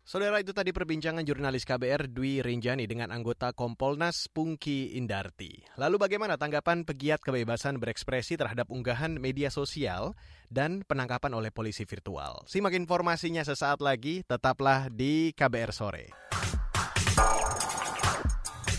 Saudara 0.08 0.40
itu 0.40 0.56
tadi 0.56 0.72
perbincangan 0.72 1.28
jurnalis 1.28 1.68
KBR 1.68 2.08
Dwi 2.08 2.40
Rinjani 2.40 2.88
dengan 2.88 3.12
anggota 3.12 3.52
Kompolnas 3.52 4.32
Pungki 4.32 4.96
Indarti. 4.96 5.60
Lalu 5.76 6.00
bagaimana 6.00 6.40
tanggapan 6.40 6.88
pegiat 6.88 7.20
kebebasan 7.20 7.76
berekspresi 7.76 8.40
terhadap 8.40 8.72
unggahan 8.72 9.20
media 9.20 9.52
sosial 9.52 10.16
dan 10.48 10.88
penangkapan 10.88 11.36
oleh 11.36 11.52
polisi 11.52 11.84
virtual? 11.84 12.40
Simak 12.48 12.80
informasinya 12.80 13.44
sesaat 13.44 13.84
lagi, 13.84 14.24
tetaplah 14.24 14.88
di 14.88 15.36
KBR 15.36 15.76
Sore. 15.76 16.08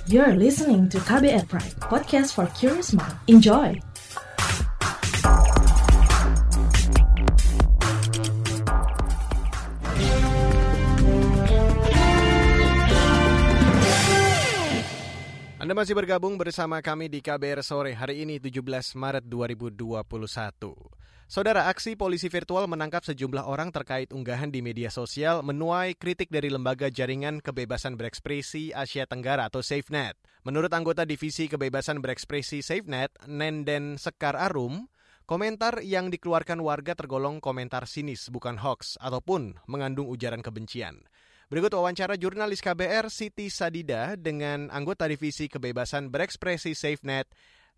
You're 0.08 0.32
listening 0.32 0.88
to 0.88 0.96
KBR 1.04 1.44
Pride, 1.44 1.76
podcast 1.84 2.32
for 2.32 2.48
curious 2.56 2.96
mind. 2.96 3.20
Enjoy! 3.28 3.76
Anda 15.68 15.84
masih 15.84 16.00
bergabung 16.00 16.40
bersama 16.40 16.80
kami 16.80 17.12
di 17.12 17.20
KBR 17.20 17.60
sore 17.60 17.92
hari 17.92 18.24
ini 18.24 18.40
17 18.40 18.64
Maret 18.96 19.28
2021. 19.28 20.00
Saudara, 21.28 21.68
aksi 21.68 21.92
polisi 21.92 22.32
virtual 22.32 22.64
menangkap 22.64 23.04
sejumlah 23.04 23.44
orang 23.44 23.68
terkait 23.68 24.08
unggahan 24.16 24.48
di 24.48 24.64
media 24.64 24.88
sosial 24.88 25.44
menuai 25.44 25.92
kritik 25.92 26.32
dari 26.32 26.48
Lembaga 26.48 26.88
Jaringan 26.88 27.44
Kebebasan 27.44 28.00
Berekspresi 28.00 28.72
Asia 28.72 29.04
Tenggara 29.04 29.52
atau 29.52 29.60
SafeNet. 29.60 30.16
Menurut 30.40 30.72
anggota 30.72 31.04
Divisi 31.04 31.52
Kebebasan 31.52 32.00
Berekspresi 32.00 32.64
SafeNet, 32.64 33.28
Nenden 33.28 34.00
Sekar 34.00 34.40
Arum, 34.40 34.88
komentar 35.28 35.84
yang 35.84 36.08
dikeluarkan 36.08 36.64
warga 36.64 36.96
tergolong 36.96 37.44
komentar 37.44 37.84
sinis 37.84 38.32
bukan 38.32 38.56
hoax 38.56 38.96
ataupun 39.04 39.60
mengandung 39.68 40.08
ujaran 40.08 40.40
kebencian. 40.40 41.04
Berikut 41.48 41.72
wawancara 41.72 42.20
jurnalis 42.20 42.60
KBR 42.60 43.08
Siti 43.08 43.48
Sadida 43.48 44.20
dengan 44.20 44.68
anggota 44.68 45.08
Divisi 45.08 45.48
Kebebasan 45.48 46.12
Berekspresi 46.12 46.76
SafeNet, 46.76 47.24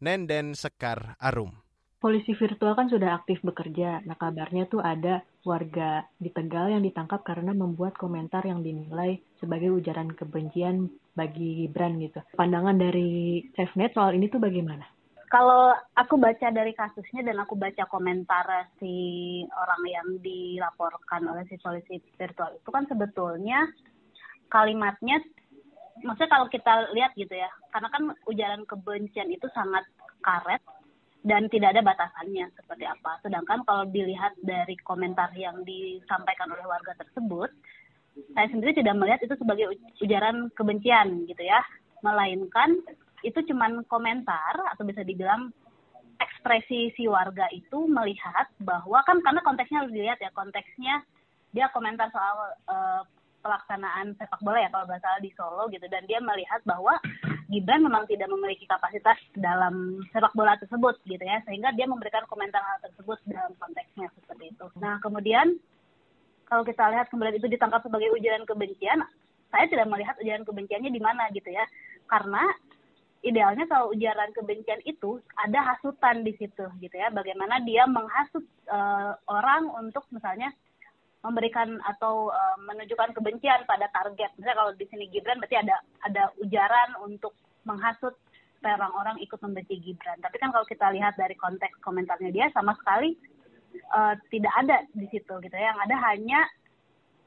Nenden 0.02 0.58
Sekar 0.58 1.14
Arum. 1.22 1.54
Polisi 2.02 2.34
virtual 2.34 2.74
kan 2.74 2.90
sudah 2.90 3.22
aktif 3.22 3.38
bekerja. 3.46 4.02
Nah 4.02 4.18
kabarnya 4.18 4.66
tuh 4.66 4.82
ada 4.82 5.22
warga 5.46 6.02
di 6.18 6.34
Tegal 6.34 6.74
yang 6.74 6.82
ditangkap 6.82 7.22
karena 7.22 7.54
membuat 7.54 7.94
komentar 7.94 8.42
yang 8.42 8.66
dinilai 8.66 9.22
sebagai 9.38 9.70
ujaran 9.70 10.18
kebencian 10.18 10.90
bagi 11.14 11.62
Gibran 11.62 12.02
gitu. 12.02 12.26
Pandangan 12.34 12.74
dari 12.74 13.38
SafeNet 13.54 13.94
soal 13.94 14.18
ini 14.18 14.26
tuh 14.26 14.42
bagaimana? 14.42 14.82
Kalau 15.30 15.70
aku 15.94 16.18
baca 16.18 16.50
dari 16.50 16.74
kasusnya 16.74 17.22
dan 17.22 17.38
aku 17.38 17.54
baca 17.54 17.86
komentar 17.86 18.66
si 18.82 19.46
orang 19.54 19.82
yang 19.86 20.08
dilaporkan 20.18 21.22
oleh 21.30 21.46
si 21.46 21.54
polisi 21.62 22.02
virtual 22.18 22.50
itu 22.58 22.66
kan 22.66 22.82
sebetulnya 22.90 23.62
kalimatnya 24.50 25.22
maksudnya 26.02 26.34
kalau 26.34 26.50
kita 26.50 26.90
lihat 26.90 27.14
gitu 27.14 27.30
ya 27.30 27.46
karena 27.70 27.88
kan 27.94 28.02
ujaran 28.26 28.66
kebencian 28.66 29.30
itu 29.30 29.46
sangat 29.54 29.86
karet 30.26 30.58
dan 31.22 31.52
tidak 31.52 31.76
ada 31.76 31.82
batasannya 31.84 32.48
seperti 32.56 32.84
apa. 32.88 33.20
Sedangkan 33.20 33.60
kalau 33.68 33.84
dilihat 33.88 34.32
dari 34.40 34.76
komentar 34.82 35.28
yang 35.36 35.60
disampaikan 35.68 36.48
oleh 36.48 36.64
warga 36.64 36.96
tersebut, 36.96 37.52
saya 38.32 38.48
sendiri 38.48 38.72
tidak 38.72 38.96
melihat 38.96 39.20
itu 39.20 39.36
sebagai 39.36 39.68
ujaran 40.00 40.48
kebencian 40.56 41.28
gitu 41.28 41.42
ya, 41.44 41.60
melainkan 42.00 42.80
itu 43.26 43.38
cuma 43.50 43.68
komentar 43.86 44.54
atau 44.74 44.82
bisa 44.84 45.04
dibilang 45.04 45.52
ekspresi 46.20 46.92
si 46.94 47.08
warga 47.08 47.48
itu 47.52 47.88
melihat 47.88 48.48
bahwa 48.60 49.00
kan 49.08 49.20
karena 49.24 49.40
konteksnya 49.40 49.84
harus 49.84 49.94
dilihat 49.94 50.18
ya 50.20 50.28
konteksnya 50.36 51.00
dia 51.50 51.66
komentar 51.72 52.12
soal 52.12 52.54
uh, 52.68 53.02
pelaksanaan 53.40 54.12
sepak 54.20 54.40
bola 54.44 54.60
ya 54.60 54.68
kalau 54.68 54.84
nggak 54.84 55.24
di 55.24 55.32
Solo 55.32 55.64
gitu 55.72 55.88
dan 55.88 56.04
dia 56.04 56.20
melihat 56.20 56.60
bahwa 56.68 57.00
Gibran 57.50 57.82
memang 57.82 58.06
tidak 58.06 58.30
memiliki 58.30 58.68
kapasitas 58.68 59.18
dalam 59.34 59.98
sepak 60.12 60.30
bola 60.36 60.54
tersebut 60.60 61.00
gitu 61.08 61.24
ya 61.24 61.40
sehingga 61.48 61.72
dia 61.74 61.88
memberikan 61.88 62.22
komentar 62.28 62.60
hal 62.62 62.78
tersebut 62.84 63.18
dalam 63.26 63.56
konteksnya 63.58 64.12
seperti 64.14 64.54
itu. 64.54 64.66
Nah 64.78 65.00
kemudian 65.02 65.56
kalau 66.46 66.62
kita 66.62 66.84
lihat 66.92 67.08
kemudian 67.10 67.34
itu 67.40 67.48
ditangkap 67.48 67.82
sebagai 67.82 68.10
ujaran 68.14 68.44
kebencian, 68.46 69.02
saya 69.50 69.66
tidak 69.66 69.88
melihat 69.90 70.14
ujaran 70.20 70.44
kebenciannya 70.46 70.90
di 70.92 71.02
mana 71.02 71.26
gitu 71.34 71.48
ya 71.50 71.64
karena 72.06 72.42
idealnya 73.20 73.68
kalau 73.68 73.92
ujaran 73.92 74.32
kebencian 74.32 74.80
itu 74.88 75.20
ada 75.36 75.60
hasutan 75.74 76.24
di 76.24 76.32
situ 76.40 76.64
gitu 76.80 76.94
ya 76.96 77.12
bagaimana 77.12 77.60
dia 77.68 77.84
menghasut 77.84 78.44
uh, 78.72 79.12
orang 79.28 79.68
untuk 79.76 80.08
misalnya 80.08 80.48
memberikan 81.20 81.76
atau 81.84 82.32
uh, 82.32 82.56
menunjukkan 82.64 83.12
kebencian 83.12 83.68
pada 83.68 83.92
target. 83.92 84.32
Misalnya 84.40 84.56
kalau 84.56 84.72
di 84.72 84.88
sini 84.88 85.04
Gibran 85.12 85.36
berarti 85.36 85.60
ada 85.60 85.76
ada 86.08 86.22
ujaran 86.40 86.96
untuk 87.04 87.36
menghasut 87.68 88.16
orang-orang 88.64 89.20
ikut 89.20 89.40
membenci 89.44 89.80
Gibran. 89.84 90.20
Tapi 90.24 90.36
kan 90.40 90.48
kalau 90.52 90.64
kita 90.64 90.88
lihat 90.92 91.20
dari 91.20 91.36
konteks 91.36 91.76
komentarnya 91.84 92.32
dia 92.32 92.46
sama 92.56 92.72
sekali 92.80 93.16
uh, 93.92 94.16
tidak 94.32 94.52
ada 94.64 94.80
di 94.96 95.06
situ 95.12 95.32
gitu 95.44 95.52
ya. 95.52 95.76
Yang 95.76 95.80
ada 95.88 95.96
hanya 96.08 96.40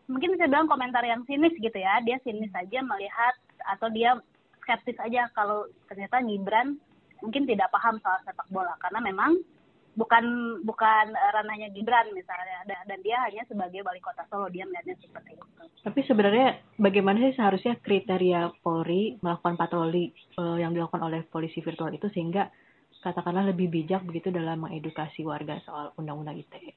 mungkin 0.10 0.34
bisa 0.34 0.50
bilang 0.50 0.66
komentar 0.66 1.06
yang 1.06 1.22
sinis 1.30 1.54
gitu 1.62 1.78
ya. 1.78 2.02
Dia 2.02 2.18
sinis 2.26 2.50
saja 2.50 2.82
melihat 2.82 3.38
atau 3.78 3.94
dia 3.94 4.18
skeptis 4.64 4.98
aja 5.04 5.28
kalau 5.36 5.68
ternyata 5.92 6.24
Gibran 6.24 6.80
mungkin 7.24 7.48
tidak 7.48 7.72
paham 7.72 8.00
soal 8.04 8.20
sepak 8.28 8.48
bola 8.52 8.76
karena 8.80 9.00
memang 9.00 9.40
bukan 9.94 10.26
bukan 10.66 11.14
ranahnya 11.14 11.70
Gibran 11.70 12.10
misalnya 12.18 12.66
dan 12.66 13.00
dia 13.06 13.22
hanya 13.30 13.46
sebagai 13.46 13.86
wali 13.86 14.02
kota 14.02 14.26
Solo 14.28 14.50
dia 14.50 14.66
melihatnya 14.66 14.98
seperti 14.98 15.38
itu. 15.38 15.46
Tapi 15.86 16.00
sebenarnya 16.10 16.48
bagaimana 16.82 17.30
sih 17.30 17.38
seharusnya 17.38 17.78
kriteria 17.78 18.64
Polri 18.66 19.22
melakukan 19.22 19.56
patroli 19.60 20.10
uh, 20.42 20.58
yang 20.58 20.74
dilakukan 20.74 21.04
oleh 21.06 21.22
polisi 21.30 21.62
virtual 21.62 21.94
itu 21.94 22.10
sehingga 22.10 22.50
katakanlah 23.04 23.52
lebih 23.52 23.68
bijak 23.70 24.02
begitu 24.08 24.32
dalam 24.32 24.64
mengedukasi 24.66 25.28
warga 25.28 25.60
soal 25.68 25.92
undang-undang 26.00 26.40
ITE. 26.40 26.72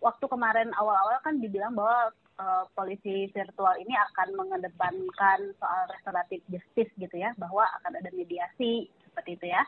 Waktu 0.00 0.24
kemarin 0.24 0.72
awal-awal 0.72 1.20
kan 1.20 1.36
dibilang 1.36 1.76
bahwa 1.76 2.08
uh, 2.40 2.64
polisi 2.72 3.28
virtual 3.36 3.76
ini 3.76 3.92
akan 4.10 4.32
mengedepankan 4.40 5.52
soal 5.60 5.82
restoratif 5.92 6.40
justice 6.48 6.90
gitu 6.96 7.16
ya 7.20 7.36
bahwa 7.36 7.68
akan 7.80 8.00
ada 8.00 8.10
mediasi 8.16 8.88
seperti 9.04 9.36
itu 9.36 9.46
ya. 9.52 9.62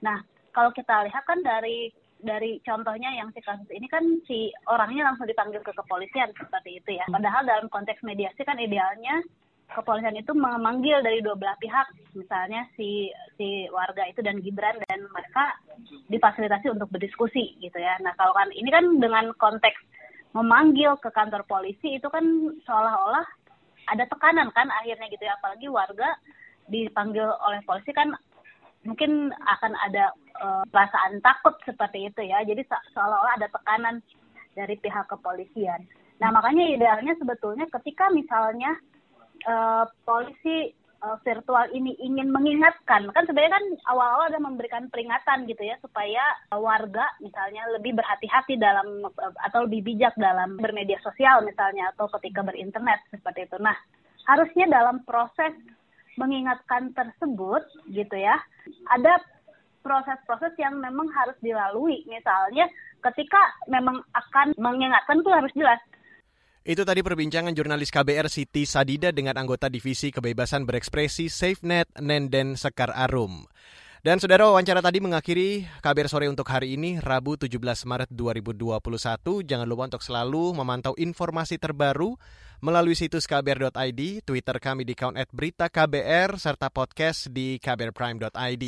Nah 0.00 0.24
kalau 0.56 0.72
kita 0.72 1.04
lihat 1.04 1.28
kan 1.28 1.44
dari 1.44 1.92
dari 2.16 2.56
contohnya 2.64 3.12
yang 3.12 3.28
si 3.36 3.44
kasus 3.44 3.68
ini 3.68 3.84
kan 3.92 4.02
si 4.24 4.48
orangnya 4.72 5.12
langsung 5.12 5.28
dipanggil 5.28 5.60
ke 5.60 5.72
kepolisian 5.76 6.32
seperti 6.32 6.80
itu 6.80 6.96
ya. 6.96 7.04
Padahal 7.12 7.44
dalam 7.44 7.68
konteks 7.68 8.00
mediasi 8.00 8.40
kan 8.40 8.56
idealnya 8.56 9.20
kepolisian 9.66 10.16
itu 10.16 10.32
memanggil 10.32 11.02
dari 11.02 11.18
dua 11.20 11.34
belah 11.34 11.58
pihak, 11.58 11.90
misalnya 12.14 12.64
si 12.78 13.10
si 13.34 13.66
warga 13.74 14.06
itu 14.06 14.22
dan 14.22 14.38
Gibran 14.40 14.78
dan 14.86 15.04
mereka 15.10 15.58
difasilitasi 16.08 16.70
untuk 16.72 16.88
berdiskusi 16.88 17.58
gitu 17.58 17.78
ya. 17.78 17.98
Nah 18.00 18.14
kalau 18.16 18.32
kan 18.32 18.48
ini 18.54 18.70
kan 18.70 18.86
dengan 19.02 19.34
konteks 19.36 19.76
memanggil 20.36 21.00
ke 21.00 21.08
kantor 21.16 21.48
polisi 21.48 21.96
itu 21.96 22.04
kan 22.12 22.24
seolah-olah 22.68 23.24
ada 23.88 24.04
tekanan 24.04 24.52
kan 24.52 24.68
akhirnya 24.68 25.08
gitu 25.08 25.24
ya, 25.24 25.32
apalagi 25.40 25.66
warga 25.72 26.12
dipanggil 26.68 27.24
oleh 27.24 27.62
polisi 27.64 27.94
kan 27.96 28.12
mungkin 28.84 29.32
akan 29.32 29.72
ada 29.88 30.12
uh, 30.38 30.62
perasaan 30.68 31.18
takut 31.24 31.56
seperti 31.64 32.12
itu 32.12 32.20
ya. 32.22 32.44
Jadi 32.44 32.62
seolah-olah 32.68 33.34
ada 33.40 33.48
tekanan 33.48 34.04
dari 34.52 34.76
pihak 34.76 35.08
kepolisian. 35.08 35.88
Nah 36.20 36.28
makanya 36.32 36.64
idealnya 36.68 37.16
sebetulnya 37.16 37.66
ketika 37.80 38.12
misalnya 38.12 38.76
uh, 39.48 39.84
polisi 40.04 40.76
uh, 41.02 41.18
virtual 41.24 41.66
ini 41.72 41.96
ingin 42.00 42.32
mengingatkan, 42.32 43.08
kan 43.12 43.24
sebenarnya 43.26 43.56
kan 43.58 43.66
awal-awal 43.90 44.30
ada 44.30 44.40
memberikan 44.40 44.88
peringatan 44.88 45.48
gitu 45.50 45.62
ya 45.64 45.76
supaya 45.82 46.22
warga 46.54 47.04
misalnya 47.20 47.64
lebih 47.76 47.96
berhati-hati 47.96 48.56
dalam 48.56 49.04
atau 49.44 49.66
lebih 49.66 49.84
bijak 49.84 50.14
dalam 50.16 50.56
bermedia 50.56 51.00
sosial 51.04 51.44
misalnya 51.44 51.92
atau 51.96 52.08
ketika 52.20 52.44
berinternet 52.44 53.00
seperti 53.12 53.48
itu. 53.48 53.56
Nah 53.60 53.76
harusnya 54.26 54.66
dalam 54.68 55.04
proses 55.06 55.54
mengingatkan 56.16 56.96
tersebut 56.96 57.62
gitu 57.92 58.16
ya 58.16 58.40
ada 58.88 59.20
proses-proses 59.86 60.50
yang 60.58 60.82
memang 60.82 61.06
harus 61.14 61.38
dilalui. 61.38 62.02
Misalnya 62.10 62.66
ketika 63.06 63.38
memang 63.70 64.02
akan 64.10 64.50
mengingatkan 64.58 65.22
itu 65.22 65.30
harus 65.30 65.52
jelas. 65.54 65.78
Itu 66.66 66.82
tadi 66.82 66.98
perbincangan 66.98 67.54
jurnalis 67.54 67.94
KBR 67.94 68.26
Siti 68.26 68.66
Sadida 68.66 69.14
dengan 69.14 69.38
anggota 69.38 69.70
Divisi 69.70 70.10
Kebebasan 70.10 70.66
Berekspresi 70.66 71.30
SafeNet 71.30 71.94
Nenden 72.02 72.58
Sekar 72.58 72.90
Arum. 72.90 73.46
Dan 74.06 74.22
saudara 74.22 74.46
wawancara 74.46 74.78
tadi 74.78 75.02
mengakhiri 75.02 75.66
kabar 75.82 76.06
sore 76.06 76.30
untuk 76.30 76.46
hari 76.46 76.78
ini, 76.78 77.02
Rabu 77.02 77.34
17 77.34 77.58
Maret 77.90 78.14
2021. 78.14 78.78
Jangan 79.42 79.66
lupa 79.66 79.90
untuk 79.90 79.98
selalu 79.98 80.54
memantau 80.54 80.94
informasi 80.94 81.58
terbaru 81.58 82.14
melalui 82.62 82.94
situs 82.94 83.26
kbr.id, 83.26 84.22
Twitter 84.22 84.56
kami 84.62 84.86
di 84.86 84.94
account 84.94 85.18
at 85.18 85.26
berita 85.34 85.66
KBR, 85.66 86.38
serta 86.38 86.70
podcast 86.70 87.34
di 87.34 87.58
kbrprime.id. 87.58 88.64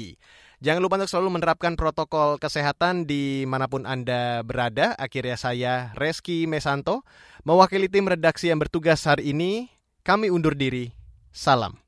Jangan 0.59 0.83
lupa 0.83 0.99
untuk 0.99 1.11
selalu 1.15 1.31
menerapkan 1.39 1.79
protokol 1.79 2.43
kesehatan 2.43 3.07
di 3.07 3.47
mana 3.47 3.71
pun 3.71 3.87
Anda 3.87 4.43
berada. 4.43 4.99
Akhirnya 4.99 5.39
saya, 5.39 5.95
Reski 5.95 6.51
Mesanto, 6.51 7.07
mewakili 7.47 7.87
tim 7.87 8.11
redaksi 8.11 8.51
yang 8.51 8.59
bertugas 8.59 9.07
hari 9.07 9.31
ini. 9.31 9.71
Kami 10.03 10.35
undur 10.35 10.59
diri. 10.59 10.91
Salam. 11.31 11.88